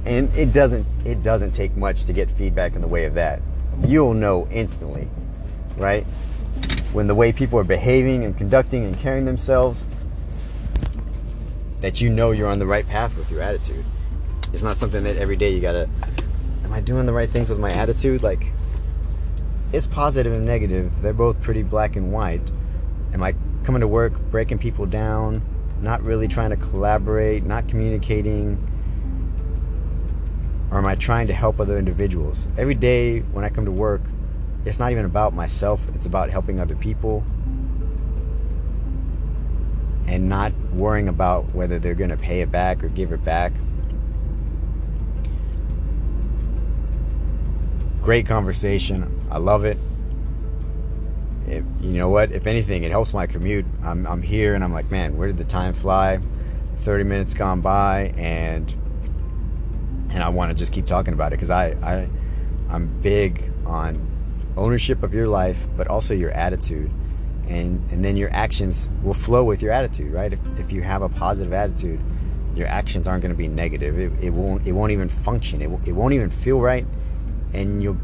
and 0.05 0.35
it 0.37 0.53
doesn't 0.53 0.87
it 1.05 1.23
doesn't 1.23 1.53
take 1.53 1.77
much 1.77 2.05
to 2.05 2.13
get 2.13 2.31
feedback 2.31 2.75
in 2.75 2.83
the 2.83 2.89
way 2.89 3.05
of 3.07 3.15
that 3.15 3.41
you'll 3.87 4.15
know 4.15 4.49
instantly, 4.51 5.09
right? 5.77 6.05
When 6.93 7.07
the 7.07 7.15
way 7.15 7.33
people 7.33 7.59
are 7.59 7.65
behaving 7.65 8.25
and 8.25 8.37
conducting 8.37 8.85
and 8.85 8.99
carrying 8.99 9.25
themselves, 9.25 9.85
that 11.85 12.01
you 12.01 12.09
know 12.09 12.31
you're 12.31 12.49
on 12.49 12.59
the 12.59 12.67
right 12.67 12.87
path 12.87 13.15
with 13.15 13.31
your 13.31 13.43
attitude. 13.43 13.85
It's 14.55 14.63
not 14.63 14.79
something 14.79 15.05
that 15.05 15.19
every 15.19 15.37
day 15.37 15.51
you 15.51 15.61
gotta, 15.61 15.87
am 16.65 16.73
I 16.73 16.81
doing 16.81 17.05
the 17.05 17.13
right 17.13 17.29
things 17.29 17.51
with 17.51 17.59
my 17.59 17.71
attitude? 17.71 18.23
Like, 18.23 18.53
it's 19.71 19.87
positive 19.87 20.33
and 20.33 20.47
negative. 20.47 21.03
They're 21.03 21.13
both 21.13 21.43
pretty 21.43 21.63
black 21.63 21.95
and 21.97 22.11
white. 22.11 22.41
Am 23.13 23.23
I 23.23 23.35
coming 23.65 23.81
to 23.81 23.87
work, 23.87 24.19
breaking 24.31 24.61
people 24.61 24.87
down, 24.87 25.43
not 25.83 26.03
really 26.03 26.27
trying 26.27 26.49
to 26.51 26.57
collaborate, 26.57 27.45
not 27.45 27.69
communicating? 27.69 28.57
Or 30.71 30.79
am 30.79 30.87
I 30.87 30.95
trying 30.95 31.27
to 31.27 31.35
help 31.35 31.61
other 31.61 31.79
individuals? 31.79 32.49
Every 32.57 32.75
day 32.75 33.21
when 33.21 33.45
I 33.45 33.51
come 33.51 33.67
to 33.67 33.71
work, 33.71 34.01
it's 34.65 34.79
not 34.79 34.91
even 34.91 35.05
about 35.05 35.35
myself, 35.35 35.87
it's 35.95 36.07
about 36.07 36.31
helping 36.31 36.61
other 36.61 36.77
people 36.77 37.23
and 40.07 40.29
not 40.29 40.53
worrying 40.73 41.09
about 41.09 41.55
whether 41.55 41.79
they're 41.79 41.95
going 41.95 42.11
to 42.11 42.17
pay 42.17 42.41
it 42.41 42.51
back 42.51 42.85
or 42.85 42.89
give 42.89 43.13
it 43.13 43.25
back. 43.25 43.53
Great 48.03 48.27
conversation. 48.27 49.27
I 49.31 49.39
love 49.39 49.65
it. 49.65 49.79
If, 51.47 51.65
you 51.81 51.93
know 51.93 52.09
what? 52.09 52.33
If 52.33 52.47
anything, 52.47 52.85
it 52.85 52.91
helps 52.91 53.13
my 53.15 53.27
commute. 53.27 53.67
I'm, 53.83 54.07
I'm 54.07 54.23
here 54.23 54.55
and 54.55 54.63
I'm 54.63 54.73
like, 54.73 54.91
man, 54.91 55.17
where 55.17 55.27
did 55.27 55.37
the 55.37 55.45
time 55.45 55.75
fly? 55.75 56.21
30 56.79 57.05
minutes 57.05 57.35
gone 57.35 57.61
by 57.63 58.13
and 58.19 58.75
and 60.11 60.23
I 60.23 60.29
want 60.29 60.51
to 60.51 60.55
just 60.55 60.73
keep 60.73 60.87
talking 60.87 61.13
about 61.13 61.33
it 61.33 61.37
because 61.37 61.51
I, 61.51 61.71
I 61.83 62.09
I'm 62.71 62.87
big 63.01 63.51
on 63.67 64.07
ownership 64.57 65.03
of 65.03 65.13
your 65.13 65.27
life, 65.27 65.67
but 65.77 65.89
also 65.89 66.15
your 66.15 66.31
attitude, 66.31 66.91
and 67.49 67.91
and 67.93 68.05
then 68.05 68.17
your 68.17 68.31
actions 68.33 68.89
will 69.03 69.15
flow 69.15 69.45
with 69.45 69.63
your 69.63 69.73
attitude, 69.73 70.13
right? 70.13 70.33
If, 70.33 70.41
if 70.59 70.73
you 70.73 70.83
have 70.83 71.03
a 71.03 71.09
positive 71.09 71.53
attitude, 71.53 72.01
your 72.55 72.67
actions 72.67 73.09
aren't 73.09 73.23
going 73.23 73.33
to 73.33 73.39
be 73.39 73.49
negative. 73.49 73.99
It, 73.99 74.25
it 74.25 74.31
won't 74.31 74.67
it 74.67 74.73
won't 74.73 74.93
even 74.93 75.09
function. 75.09 75.61
It, 75.61 75.89
it 75.89 75.93
won't 75.93 76.15
even 76.15 76.31
feel 76.31 76.61
right, 76.61 76.87
and 77.53 77.83
you'll 77.83 77.99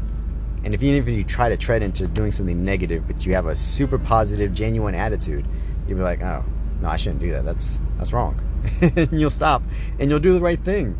and 0.63 0.73
if 0.73 0.83
even 0.83 1.01
if 1.01 1.07
you 1.07 1.23
try 1.23 1.49
to 1.49 1.57
tread 1.57 1.81
into 1.81 2.07
doing 2.07 2.31
something 2.31 2.63
negative, 2.63 3.07
but 3.07 3.25
you 3.25 3.33
have 3.33 3.47
a 3.47 3.55
super 3.55 3.97
positive, 3.97 4.53
genuine 4.53 4.93
attitude, 4.93 5.45
you'll 5.87 5.97
be 5.97 6.03
like, 6.03 6.21
oh 6.21 6.45
no, 6.81 6.89
I 6.89 6.97
shouldn't 6.97 7.21
do 7.21 7.31
that. 7.31 7.45
That's 7.45 7.79
that's 7.97 8.13
wrong. 8.13 8.39
and 8.81 9.19
you'll 9.19 9.31
stop 9.31 9.63
and 9.99 10.09
you'll 10.09 10.19
do 10.19 10.33
the 10.33 10.41
right 10.41 10.59
thing 10.59 10.99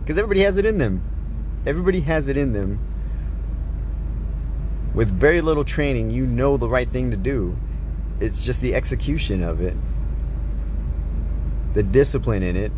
because 0.00 0.16
everybody 0.16 0.40
has 0.40 0.56
it 0.56 0.64
in 0.64 0.78
them. 0.78 1.02
Everybody 1.66 2.00
has 2.00 2.28
it 2.28 2.36
in 2.36 2.52
them. 2.52 2.78
With 4.94 5.10
very 5.10 5.40
little 5.40 5.64
training, 5.64 6.10
you 6.10 6.24
know 6.24 6.56
the 6.56 6.68
right 6.68 6.88
thing 6.88 7.10
to 7.10 7.16
do. 7.16 7.58
It's 8.20 8.44
just 8.44 8.60
the 8.60 8.74
execution 8.74 9.42
of 9.42 9.60
it, 9.60 9.76
the 11.74 11.82
discipline 11.82 12.42
in 12.42 12.56
it. 12.56 12.72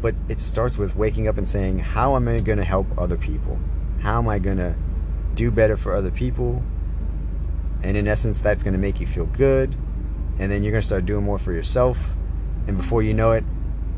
But 0.00 0.14
it 0.28 0.38
starts 0.38 0.78
with 0.78 0.94
waking 0.94 1.26
up 1.26 1.38
and 1.38 1.48
saying, 1.48 1.78
How 1.78 2.16
am 2.16 2.28
I 2.28 2.40
going 2.40 2.58
to 2.58 2.64
help 2.64 2.86
other 2.96 3.16
people? 3.16 3.58
How 4.02 4.18
am 4.18 4.28
I 4.28 4.38
going 4.38 4.58
to 4.58 4.76
do 5.34 5.50
better 5.50 5.76
for 5.76 5.94
other 5.94 6.10
people? 6.10 6.62
And 7.82 7.96
in 7.96 8.06
essence, 8.06 8.40
that's 8.40 8.62
going 8.62 8.74
to 8.74 8.78
make 8.78 9.00
you 9.00 9.06
feel 9.06 9.26
good. 9.26 9.74
And 10.38 10.52
then 10.52 10.62
you're 10.62 10.70
going 10.70 10.82
to 10.82 10.86
start 10.86 11.06
doing 11.06 11.24
more 11.24 11.38
for 11.38 11.52
yourself. 11.52 11.98
And 12.66 12.76
before 12.76 13.02
you 13.02 13.14
know 13.14 13.32
it, 13.32 13.44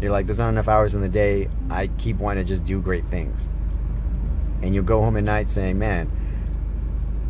you're 0.00 0.12
like, 0.12 0.26
there's 0.26 0.38
not 0.38 0.50
enough 0.50 0.68
hours 0.68 0.94
in 0.94 1.00
the 1.00 1.08
day. 1.08 1.48
I 1.68 1.88
keep 1.98 2.18
wanting 2.18 2.44
to 2.44 2.48
just 2.48 2.64
do 2.64 2.80
great 2.80 3.06
things. 3.06 3.48
And 4.62 4.74
you'll 4.74 4.84
go 4.84 5.02
home 5.02 5.16
at 5.16 5.24
night 5.24 5.48
saying, 5.48 5.78
man, 5.78 6.10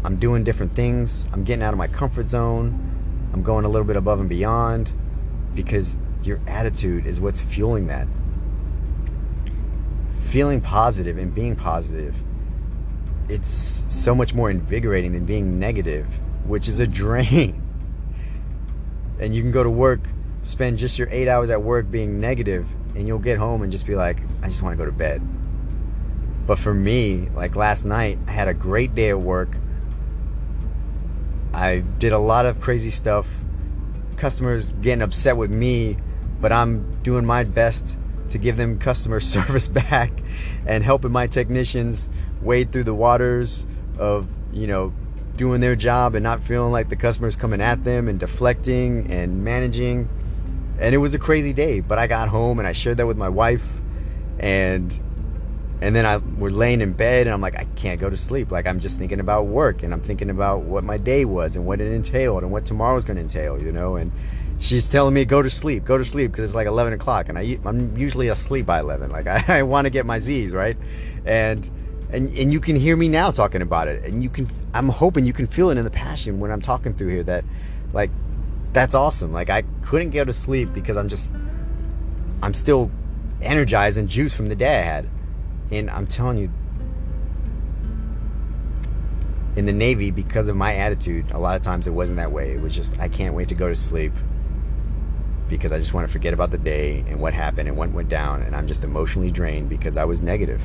I'm 0.08 0.16
doing 0.16 0.42
different 0.42 0.74
things. 0.74 1.28
I'm 1.34 1.44
getting 1.44 1.62
out 1.62 1.74
of 1.74 1.76
my 1.76 1.86
comfort 1.86 2.28
zone. 2.28 3.28
I'm 3.34 3.42
going 3.42 3.66
a 3.66 3.68
little 3.68 3.86
bit 3.86 3.94
above 3.94 4.20
and 4.20 4.28
beyond 4.28 4.90
because 5.54 5.98
your 6.22 6.40
attitude 6.46 7.06
is 7.06 7.20
what's 7.20 7.42
fueling 7.42 7.88
that. 7.88 8.08
Feeling 10.28 10.62
positive 10.62 11.18
and 11.18 11.34
being 11.34 11.56
positive, 11.56 12.16
it's 13.28 13.48
so 13.48 14.14
much 14.14 14.32
more 14.32 14.50
invigorating 14.50 15.12
than 15.12 15.26
being 15.26 15.58
negative, 15.58 16.06
which 16.46 16.68
is 16.68 16.80
a 16.80 16.86
drain. 17.02 17.62
And 19.18 19.34
you 19.34 19.42
can 19.42 19.52
go 19.52 19.62
to 19.62 19.68
work 19.68 20.00
spend 20.40 20.78
just 20.78 20.98
your 20.98 21.08
eight 21.10 21.28
hours 21.28 21.50
at 21.50 21.62
work 21.62 21.90
being 21.90 22.18
negative 22.18 22.66
and 22.94 23.06
you'll 23.06 23.18
get 23.18 23.36
home 23.36 23.60
and 23.60 23.70
just 23.70 23.86
be 23.86 23.94
like, 23.94 24.22
I 24.42 24.46
just 24.46 24.62
want 24.62 24.72
to 24.72 24.78
go 24.78 24.86
to 24.86 24.96
bed. 24.96 25.20
But 26.46 26.58
for 26.58 26.72
me, 26.72 27.28
like 27.34 27.56
last 27.56 27.84
night, 27.84 28.18
I 28.26 28.30
had 28.30 28.48
a 28.48 28.54
great 28.54 28.94
day 28.94 29.10
at 29.10 29.20
work. 29.20 29.50
I 31.52 31.80
did 31.98 32.12
a 32.12 32.18
lot 32.18 32.46
of 32.46 32.60
crazy 32.60 32.90
stuff. 32.90 33.26
Customers 34.16 34.72
getting 34.80 35.02
upset 35.02 35.36
with 35.36 35.50
me, 35.50 35.96
but 36.40 36.52
I'm 36.52 37.02
doing 37.02 37.24
my 37.24 37.44
best 37.44 37.96
to 38.30 38.38
give 38.38 38.56
them 38.56 38.78
customer 38.78 39.20
service 39.34 39.68
back 39.68 40.12
and 40.66 40.84
helping 40.84 41.12
my 41.12 41.26
technicians 41.26 42.10
wade 42.42 42.72
through 42.72 42.84
the 42.84 42.94
waters 42.94 43.66
of, 43.98 44.28
you 44.52 44.66
know, 44.66 44.92
doing 45.38 45.60
their 45.60 45.76
job 45.76 46.14
and 46.16 46.22
not 46.22 46.42
feeling 46.42 46.72
like 46.72 46.88
the 46.88 46.96
customer's 46.96 47.36
coming 47.36 47.60
at 47.60 47.84
them 47.84 48.08
and 48.08 48.18
deflecting 48.18 49.08
and 49.10 49.44
managing 49.44 50.08
and 50.80 50.94
it 50.94 50.98
was 50.98 51.14
a 51.14 51.18
crazy 51.18 51.52
day 51.52 51.78
but 51.78 51.96
i 51.96 52.08
got 52.08 52.28
home 52.28 52.58
and 52.58 52.66
i 52.66 52.72
shared 52.72 52.96
that 52.96 53.06
with 53.06 53.16
my 53.16 53.28
wife 53.28 53.80
and 54.40 55.00
and 55.80 55.94
then 55.94 56.04
i 56.04 56.16
we're 56.16 56.50
laying 56.50 56.80
in 56.80 56.92
bed 56.92 57.26
and 57.26 57.34
i'm 57.34 57.40
like 57.40 57.56
i 57.56 57.64
can't 57.76 58.00
go 58.00 58.10
to 58.10 58.16
sleep. 58.16 58.50
Like 58.50 58.66
i'm 58.66 58.80
just 58.80 58.98
thinking 58.98 59.20
about 59.20 59.46
work 59.46 59.82
and 59.82 59.92
i'm 59.92 60.00
thinking 60.00 60.30
about 60.30 60.62
what 60.62 60.84
my 60.84 60.96
day 60.96 61.24
was 61.24 61.56
and 61.56 61.66
what 61.66 61.80
it 61.80 61.92
entailed 61.92 62.42
and 62.42 62.52
what 62.52 62.64
tomorrow's 62.64 63.04
going 63.04 63.16
to 63.16 63.22
entail 63.22 63.62
you 63.62 63.72
know? 63.72 63.96
And 63.96 64.12
she's 64.58 64.88
telling 64.88 65.14
me 65.14 65.24
go 65.24 65.42
to 65.42 65.50
sleep 65.50 65.84
go 65.84 65.98
to 65.98 66.04
sleep 66.04 66.32
because 66.32 66.44
it's 66.44 66.54
like 66.54 66.66
11 66.66 66.92
o'clock 66.92 67.28
and 67.28 67.38
I, 67.38 67.58
i'm 67.64 67.96
usually 67.96 68.26
asleep 68.26 68.66
by 68.66 68.80
11 68.80 69.10
like 69.10 69.26
i, 69.48 69.58
I 69.58 69.62
want 69.62 69.86
to 69.86 69.90
get 69.90 70.06
my 70.06 70.18
z's 70.18 70.54
right? 70.54 70.76
And 71.24 71.68
and 72.10 72.36
and 72.38 72.52
you 72.52 72.60
can 72.60 72.74
hear 72.74 72.96
me 72.96 73.06
now 73.08 73.30
talking 73.30 73.60
about 73.60 73.86
it. 73.88 74.04
And 74.04 74.22
you 74.22 74.30
can 74.30 74.48
i'm 74.74 74.88
hoping 74.88 75.26
you 75.26 75.32
can 75.32 75.46
feel 75.46 75.70
it 75.70 75.78
in 75.78 75.84
the 75.84 75.90
passion 75.90 76.40
when 76.40 76.50
i'm 76.50 76.60
talking 76.60 76.94
through 76.94 77.08
here 77.08 77.22
that 77.24 77.44
like 77.92 78.10
that's 78.72 78.94
awesome. 78.94 79.32
Like 79.32 79.50
I 79.50 79.62
couldn't 79.82 80.10
go 80.10 80.24
to 80.24 80.32
sleep 80.32 80.72
because 80.74 80.96
I'm 80.96 81.08
just 81.08 81.32
I'm 82.42 82.54
still 82.54 82.90
energized 83.40 83.98
and 83.98 84.08
juiced 84.08 84.36
from 84.36 84.48
the 84.48 84.56
day 84.56 84.78
I 84.78 84.82
had. 84.82 85.08
And 85.70 85.90
I'm 85.90 86.06
telling 86.06 86.38
you 86.38 86.50
in 89.56 89.66
the 89.66 89.72
Navy 89.72 90.10
because 90.10 90.48
of 90.48 90.56
my 90.56 90.76
attitude, 90.76 91.30
a 91.32 91.38
lot 91.38 91.56
of 91.56 91.62
times 91.62 91.86
it 91.86 91.90
wasn't 91.90 92.16
that 92.18 92.30
way. 92.30 92.52
It 92.52 92.60
was 92.60 92.74
just 92.74 92.98
I 92.98 93.08
can't 93.08 93.34
wait 93.34 93.48
to 93.48 93.54
go 93.54 93.68
to 93.68 93.76
sleep 93.76 94.12
because 95.48 95.72
I 95.72 95.78
just 95.78 95.94
want 95.94 96.06
to 96.06 96.12
forget 96.12 96.34
about 96.34 96.50
the 96.50 96.58
day 96.58 97.04
and 97.08 97.20
what 97.20 97.34
happened 97.34 97.68
and 97.68 97.76
what 97.76 97.90
went 97.90 98.08
down 98.08 98.42
and 98.42 98.54
I'm 98.54 98.68
just 98.68 98.84
emotionally 98.84 99.30
drained 99.30 99.68
because 99.68 99.96
I 99.96 100.04
was 100.04 100.20
negative. 100.20 100.64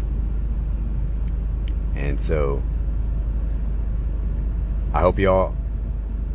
And 1.96 2.20
so 2.20 2.62
I 4.94 5.02
hope 5.02 5.18
y'all 5.18 5.56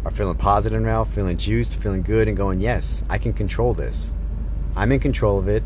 are 0.05 0.11
feeling 0.11 0.37
positive 0.37 0.81
now, 0.81 1.05
feeling 1.05 1.37
juiced, 1.37 1.75
feeling 1.75 2.03
good, 2.03 2.29
and 2.29 2.37
going, 2.37 2.61
yes, 2.61 3.05
I 3.09 3.19
can 3.19 3.33
control 3.33 3.75
this. 3.75 4.13
I'm 4.75 4.91
in 4.91 5.01
control 5.01 5.39
of 5.39 5.49
it. 5.49 5.63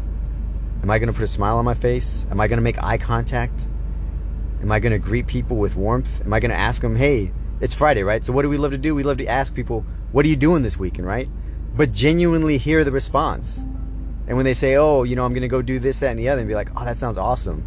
Am 0.82 0.90
I 0.90 0.98
going 0.98 1.06
to 1.08 1.12
put 1.12 1.22
a 1.22 1.28
smile 1.28 1.58
on 1.58 1.64
my 1.64 1.74
face? 1.74 2.26
Am 2.30 2.40
I 2.40 2.48
going 2.48 2.56
to 2.56 2.62
make 2.62 2.82
eye 2.82 2.98
contact? 2.98 3.66
Am 4.60 4.72
I 4.72 4.80
going 4.80 4.92
to 4.92 4.98
greet 4.98 5.26
people 5.26 5.56
with 5.56 5.76
warmth? 5.76 6.20
Am 6.24 6.32
I 6.32 6.40
going 6.40 6.50
to 6.50 6.56
ask 6.56 6.82
them, 6.82 6.96
hey, 6.96 7.32
it's 7.60 7.74
Friday, 7.74 8.02
right? 8.02 8.24
So 8.24 8.32
what 8.32 8.42
do 8.42 8.48
we 8.48 8.56
love 8.56 8.72
to 8.72 8.78
do? 8.78 8.94
We 8.94 9.04
love 9.04 9.18
to 9.18 9.26
ask 9.26 9.54
people, 9.54 9.86
what 10.10 10.24
are 10.24 10.28
you 10.28 10.36
doing 10.36 10.62
this 10.62 10.76
weekend, 10.76 11.06
right? 11.06 11.28
But 11.74 11.92
genuinely 11.92 12.58
hear 12.58 12.82
the 12.82 12.90
response. 12.90 13.58
And 14.26 14.36
when 14.36 14.44
they 14.44 14.54
say, 14.54 14.76
oh, 14.76 15.04
you 15.04 15.14
know, 15.14 15.24
I'm 15.24 15.32
going 15.32 15.42
to 15.42 15.48
go 15.48 15.62
do 15.62 15.78
this, 15.78 16.00
that, 16.00 16.10
and 16.10 16.18
the 16.18 16.28
other, 16.28 16.40
and 16.40 16.48
be 16.48 16.54
like, 16.54 16.70
oh, 16.76 16.84
that 16.84 16.96
sounds 16.96 17.16
awesome. 17.16 17.64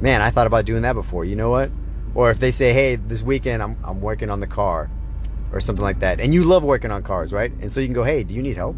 Man, 0.00 0.20
I 0.20 0.30
thought 0.30 0.46
about 0.46 0.64
doing 0.64 0.82
that 0.82 0.94
before. 0.94 1.24
You 1.24 1.36
know 1.36 1.50
what? 1.50 1.70
Or 2.14 2.30
if 2.30 2.40
they 2.40 2.50
say, 2.50 2.72
hey, 2.72 2.96
this 2.96 3.22
weekend 3.22 3.62
I'm, 3.62 3.76
I'm 3.84 4.00
working 4.00 4.30
on 4.30 4.40
the 4.40 4.46
car 4.46 4.90
or 5.52 5.60
something 5.60 5.84
like 5.84 6.00
that. 6.00 6.20
And 6.20 6.34
you 6.34 6.44
love 6.44 6.64
working 6.64 6.90
on 6.90 7.02
cars, 7.02 7.32
right? 7.32 7.52
And 7.60 7.70
so 7.70 7.80
you 7.80 7.86
can 7.86 7.94
go, 7.94 8.04
hey, 8.04 8.24
do 8.24 8.34
you 8.34 8.42
need 8.42 8.56
help? 8.56 8.76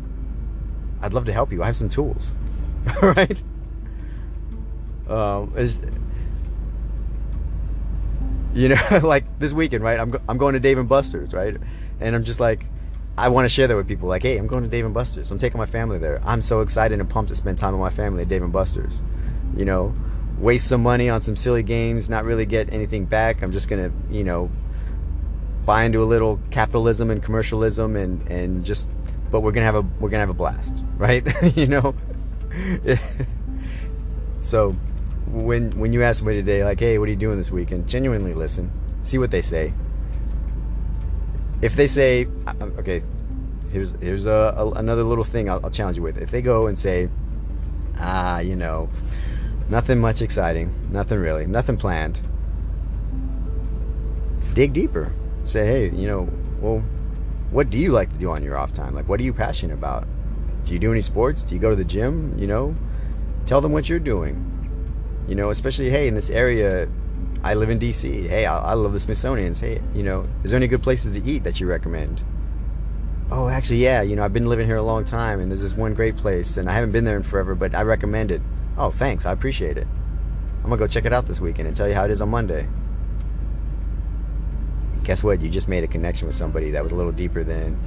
I'd 1.00 1.14
love 1.14 1.24
to 1.26 1.32
help 1.32 1.50
you. 1.52 1.62
I 1.62 1.66
have 1.66 1.76
some 1.76 1.88
tools, 1.88 2.34
right? 3.02 3.42
Um, 5.08 5.52
you 8.54 8.68
know, 8.68 8.76
like 9.02 9.38
this 9.38 9.52
weekend, 9.52 9.84
right? 9.84 9.98
I'm, 9.98 10.14
I'm 10.28 10.38
going 10.38 10.54
to 10.54 10.60
Dave 10.60 10.78
and 10.78 10.88
Buster's, 10.88 11.32
right? 11.32 11.56
And 12.00 12.14
I'm 12.14 12.24
just 12.24 12.40
like, 12.40 12.66
I 13.18 13.28
want 13.28 13.44
to 13.44 13.48
share 13.48 13.66
that 13.66 13.76
with 13.76 13.88
people. 13.88 14.08
Like, 14.08 14.22
hey, 14.22 14.38
I'm 14.38 14.46
going 14.46 14.62
to 14.62 14.68
Dave 14.68 14.84
and 14.84 14.94
Buster's. 14.94 15.30
I'm 15.30 15.38
taking 15.38 15.58
my 15.58 15.66
family 15.66 15.98
there. 15.98 16.20
I'm 16.24 16.42
so 16.42 16.60
excited 16.60 16.98
and 16.98 17.08
pumped 17.08 17.28
to 17.30 17.36
spend 17.36 17.58
time 17.58 17.72
with 17.72 17.80
my 17.80 17.90
family 17.90 18.22
at 18.22 18.28
Dave 18.28 18.42
and 18.42 18.52
Buster's. 18.52 19.02
You 19.56 19.64
know, 19.64 19.94
waste 20.38 20.68
some 20.68 20.82
money 20.82 21.10
on 21.10 21.20
some 21.20 21.36
silly 21.36 21.62
games, 21.62 22.08
not 22.08 22.24
really 22.24 22.46
get 22.46 22.72
anything 22.72 23.04
back. 23.04 23.42
I'm 23.42 23.52
just 23.52 23.68
gonna, 23.68 23.92
you 24.10 24.24
know, 24.24 24.50
buy 25.64 25.84
into 25.84 26.02
a 26.02 26.04
little 26.04 26.40
capitalism 26.50 27.10
and 27.10 27.22
commercialism 27.22 27.96
and 27.96 28.26
and 28.28 28.64
just 28.64 28.88
but 29.30 29.40
we're 29.40 29.52
gonna 29.52 29.66
have 29.66 29.74
a 29.74 29.82
we're 30.00 30.08
gonna 30.08 30.20
have 30.20 30.30
a 30.30 30.34
blast 30.34 30.74
right 30.96 31.24
you 31.56 31.66
know 31.66 31.94
so 34.40 34.72
when 35.26 35.70
when 35.78 35.92
you 35.92 36.02
ask 36.02 36.18
somebody 36.18 36.38
today, 36.38 36.64
like, 36.64 36.80
"Hey, 36.80 36.98
what 36.98 37.08
are 37.08 37.10
you 37.10 37.16
doing 37.16 37.38
this 37.38 37.50
weekend?" 37.50 37.88
Genuinely 37.88 38.34
listen, 38.34 38.70
see 39.02 39.18
what 39.18 39.30
they 39.30 39.42
say. 39.42 39.72
If 41.62 41.76
they 41.76 41.86
say, 41.86 42.26
"Okay," 42.60 43.02
here's 43.72 43.92
here's 44.00 44.26
a, 44.26 44.54
a 44.56 44.70
another 44.72 45.02
little 45.02 45.24
thing 45.24 45.48
I'll, 45.48 45.60
I'll 45.64 45.70
challenge 45.70 45.96
you 45.96 46.02
with. 46.02 46.18
If 46.18 46.30
they 46.30 46.42
go 46.42 46.66
and 46.66 46.78
say, 46.78 47.08
"Ah, 47.98 48.40
you 48.40 48.56
know, 48.56 48.90
nothing 49.68 49.98
much 49.98 50.22
exciting, 50.22 50.72
nothing 50.90 51.18
really, 51.18 51.46
nothing 51.46 51.76
planned," 51.76 52.20
dig 54.54 54.72
deeper. 54.72 55.12
Say, 55.44 55.66
"Hey, 55.66 55.90
you 55.90 56.06
know, 56.06 56.28
well, 56.60 56.84
what 57.50 57.70
do 57.70 57.78
you 57.78 57.92
like 57.92 58.10
to 58.12 58.18
do 58.18 58.30
on 58.30 58.42
your 58.42 58.56
off 58.56 58.72
time? 58.72 58.94
Like, 58.94 59.08
what 59.08 59.20
are 59.20 59.24
you 59.24 59.32
passionate 59.32 59.74
about? 59.74 60.06
Do 60.64 60.72
you 60.72 60.78
do 60.78 60.92
any 60.92 61.02
sports? 61.02 61.42
Do 61.42 61.54
you 61.54 61.60
go 61.60 61.70
to 61.70 61.76
the 61.76 61.84
gym? 61.84 62.36
You 62.38 62.46
know, 62.46 62.74
tell 63.46 63.60
them 63.60 63.72
what 63.72 63.88
you're 63.88 63.98
doing. 63.98 64.46
You 65.28 65.34
know, 65.34 65.50
especially 65.50 65.90
hey, 65.90 66.08
in 66.08 66.14
this 66.14 66.30
area, 66.30 66.88
I 67.42 67.54
live 67.54 67.70
in 67.70 67.78
D.C. 67.78 68.28
Hey, 68.28 68.46
I, 68.46 68.58
I 68.58 68.72
love 68.74 68.92
the 68.92 69.00
Smithsonian's. 69.00 69.60
Hey, 69.60 69.80
you 69.94 70.02
know, 70.02 70.26
is 70.44 70.50
there 70.50 70.56
any 70.56 70.68
good 70.68 70.82
places 70.82 71.12
to 71.12 71.24
eat 71.28 71.44
that 71.44 71.60
you 71.60 71.66
recommend? 71.66 72.22
Oh, 73.30 73.48
actually, 73.48 73.78
yeah. 73.78 74.02
You 74.02 74.16
know, 74.16 74.24
I've 74.24 74.32
been 74.32 74.48
living 74.48 74.66
here 74.66 74.76
a 74.76 74.82
long 74.82 75.04
time, 75.04 75.40
and 75.40 75.50
there's 75.50 75.60
this 75.62 75.74
one 75.74 75.94
great 75.94 76.16
place, 76.16 76.56
and 76.56 76.68
I 76.68 76.72
haven't 76.72 76.92
been 76.92 77.04
there 77.04 77.16
in 77.16 77.22
forever, 77.22 77.54
but 77.54 77.74
I 77.74 77.82
recommend 77.82 78.30
it. 78.30 78.42
Oh, 78.76 78.90
thanks. 78.90 79.24
I 79.24 79.32
appreciate 79.32 79.78
it. 79.78 79.86
I'm 80.62 80.64
gonna 80.64 80.76
go 80.76 80.86
check 80.86 81.04
it 81.04 81.12
out 81.12 81.26
this 81.26 81.40
weekend 81.40 81.68
and 81.68 81.76
tell 81.76 81.88
you 81.88 81.94
how 81.94 82.04
it 82.04 82.10
is 82.10 82.20
on 82.20 82.28
Monday. 82.28 82.68
Guess 85.04 85.22
what? 85.22 85.40
You 85.40 85.48
just 85.48 85.68
made 85.68 85.84
a 85.84 85.88
connection 85.88 86.26
with 86.26 86.36
somebody 86.36 86.72
that 86.72 86.82
was 86.82 86.92
a 86.92 86.94
little 86.94 87.12
deeper 87.12 87.42
than 87.42 87.78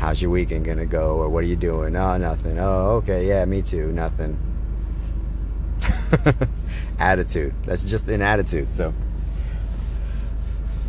how's 0.00 0.22
your 0.22 0.30
weekend 0.30 0.64
gonna 0.64 0.86
go 0.86 1.18
or 1.18 1.28
what 1.28 1.44
are 1.44 1.46
you 1.46 1.56
doing? 1.56 1.94
Oh, 1.94 2.16
nothing. 2.16 2.58
Oh, 2.58 3.02
okay. 3.02 3.28
Yeah, 3.28 3.44
me 3.44 3.60
too. 3.60 3.92
Nothing. 3.92 4.38
attitude. 6.98 7.52
That's 7.64 7.84
just 7.84 8.08
an 8.08 8.22
attitude. 8.22 8.72
So, 8.72 8.94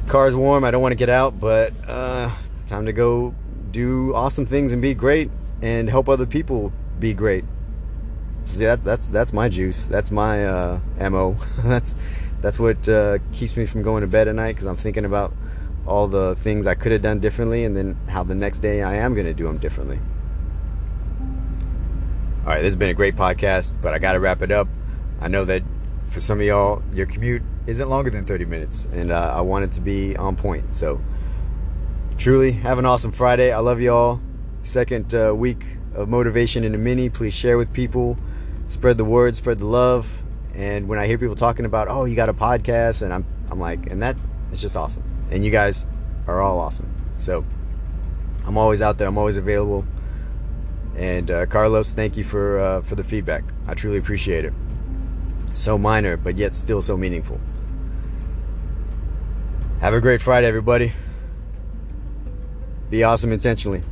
car's 0.07 0.33
warm. 0.33 0.63
I 0.63 0.71
don't 0.71 0.81
want 0.81 0.93
to 0.93 0.97
get 0.97 1.09
out, 1.09 1.39
but 1.41 1.73
uh, 1.87 2.31
time 2.67 2.85
to 2.85 2.93
go 2.93 3.35
do 3.71 4.15
awesome 4.15 4.45
things 4.45 4.71
and 4.71 4.81
be 4.81 4.93
great 4.93 5.29
and 5.61 5.89
help 5.89 6.07
other 6.07 6.25
people 6.25 6.71
be 6.97 7.13
great. 7.13 7.43
See, 8.45 8.63
that, 8.63 8.85
that's 8.85 9.09
that's 9.09 9.33
my 9.33 9.49
juice. 9.49 9.87
That's 9.87 10.09
my 10.09 10.45
uh, 10.45 10.79
mo. 10.97 11.35
that's 11.65 11.95
that's 12.41 12.57
what 12.57 12.87
uh, 12.87 13.19
keeps 13.33 13.57
me 13.57 13.65
from 13.65 13.81
going 13.81 14.01
to 14.01 14.07
bed 14.07 14.29
at 14.29 14.35
night 14.35 14.55
because 14.55 14.67
I'm 14.67 14.77
thinking 14.77 15.03
about 15.03 15.33
all 15.85 16.07
the 16.07 16.35
things 16.35 16.67
I 16.67 16.75
could 16.75 16.91
have 16.91 17.01
done 17.01 17.19
differently 17.19 17.65
and 17.65 17.75
then 17.75 17.97
how 18.07 18.23
the 18.23 18.35
next 18.35 18.59
day 18.59 18.83
I 18.83 18.95
am 18.95 19.13
going 19.13 19.25
to 19.25 19.33
do 19.33 19.45
them 19.45 19.57
differently. 19.57 19.99
All 22.41 22.47
right, 22.47 22.61
this 22.61 22.69
has 22.69 22.75
been 22.75 22.89
a 22.89 22.93
great 22.95 23.15
podcast, 23.15 23.73
but 23.81 23.93
I 23.93 23.99
got 23.99 24.13
to 24.13 24.19
wrap 24.19 24.41
it 24.41 24.51
up. 24.51 24.67
I 25.19 25.27
know 25.27 25.45
that 25.45 25.63
for 26.09 26.19
some 26.19 26.39
of 26.39 26.45
y'all, 26.45 26.81
your 26.93 27.05
commute 27.05 27.43
isn't 27.67 27.87
longer 27.87 28.09
than 28.09 28.25
30 28.25 28.45
minutes, 28.45 28.87
and 28.91 29.11
uh, 29.11 29.33
I 29.35 29.41
want 29.41 29.65
it 29.65 29.71
to 29.73 29.81
be 29.81 30.15
on 30.17 30.35
point. 30.35 30.73
So, 30.73 31.01
truly, 32.17 32.53
have 32.53 32.79
an 32.79 32.85
awesome 32.85 33.11
Friday. 33.11 33.51
I 33.51 33.59
love 33.59 33.79
y'all. 33.79 34.19
Second 34.63 35.13
uh, 35.13 35.33
week 35.35 35.65
of 35.93 36.09
motivation 36.09 36.63
in 36.63 36.73
a 36.73 36.77
mini. 36.77 37.09
Please 37.09 37.33
share 37.33 37.57
with 37.57 37.71
people, 37.73 38.17
spread 38.67 38.97
the 38.97 39.05
word, 39.05 39.35
spread 39.35 39.59
the 39.59 39.67
love. 39.67 40.23
And 40.55 40.87
when 40.87 40.97
I 40.97 41.07
hear 41.07 41.17
people 41.17 41.35
talking 41.35 41.65
about, 41.65 41.87
oh, 41.87 42.05
you 42.05 42.15
got 42.15 42.29
a 42.29 42.33
podcast, 42.33 43.03
and 43.03 43.13
I'm, 43.13 43.25
I'm 43.49 43.59
like, 43.59 43.85
and 43.87 44.01
that 44.01 44.17
is 44.51 44.61
just 44.61 44.75
awesome. 44.75 45.03
And 45.31 45.43
you 45.43 45.49
guys 45.51 45.87
are 46.27 46.41
all 46.41 46.59
awesome. 46.59 46.93
So, 47.17 47.45
I'm 48.45 48.57
always 48.57 48.81
out 48.81 48.97
there. 48.97 49.07
I'm 49.07 49.17
always 49.17 49.37
available. 49.37 49.85
And 50.95 51.31
uh, 51.31 51.45
Carlos, 51.45 51.93
thank 51.93 52.17
you 52.17 52.23
for 52.23 52.59
uh, 52.59 52.81
for 52.81 52.95
the 52.95 53.03
feedback. 53.03 53.43
I 53.67 53.73
truly 53.73 53.97
appreciate 53.97 54.45
it. 54.45 54.53
So 55.53 55.77
minor, 55.77 56.17
but 56.17 56.37
yet 56.37 56.55
still 56.55 56.81
so 56.81 56.97
meaningful. 56.97 57.39
Have 59.79 59.93
a 59.93 60.01
great 60.01 60.21
Friday, 60.21 60.47
everybody. 60.47 60.93
Be 62.89 63.03
awesome 63.03 63.31
intentionally. 63.31 63.83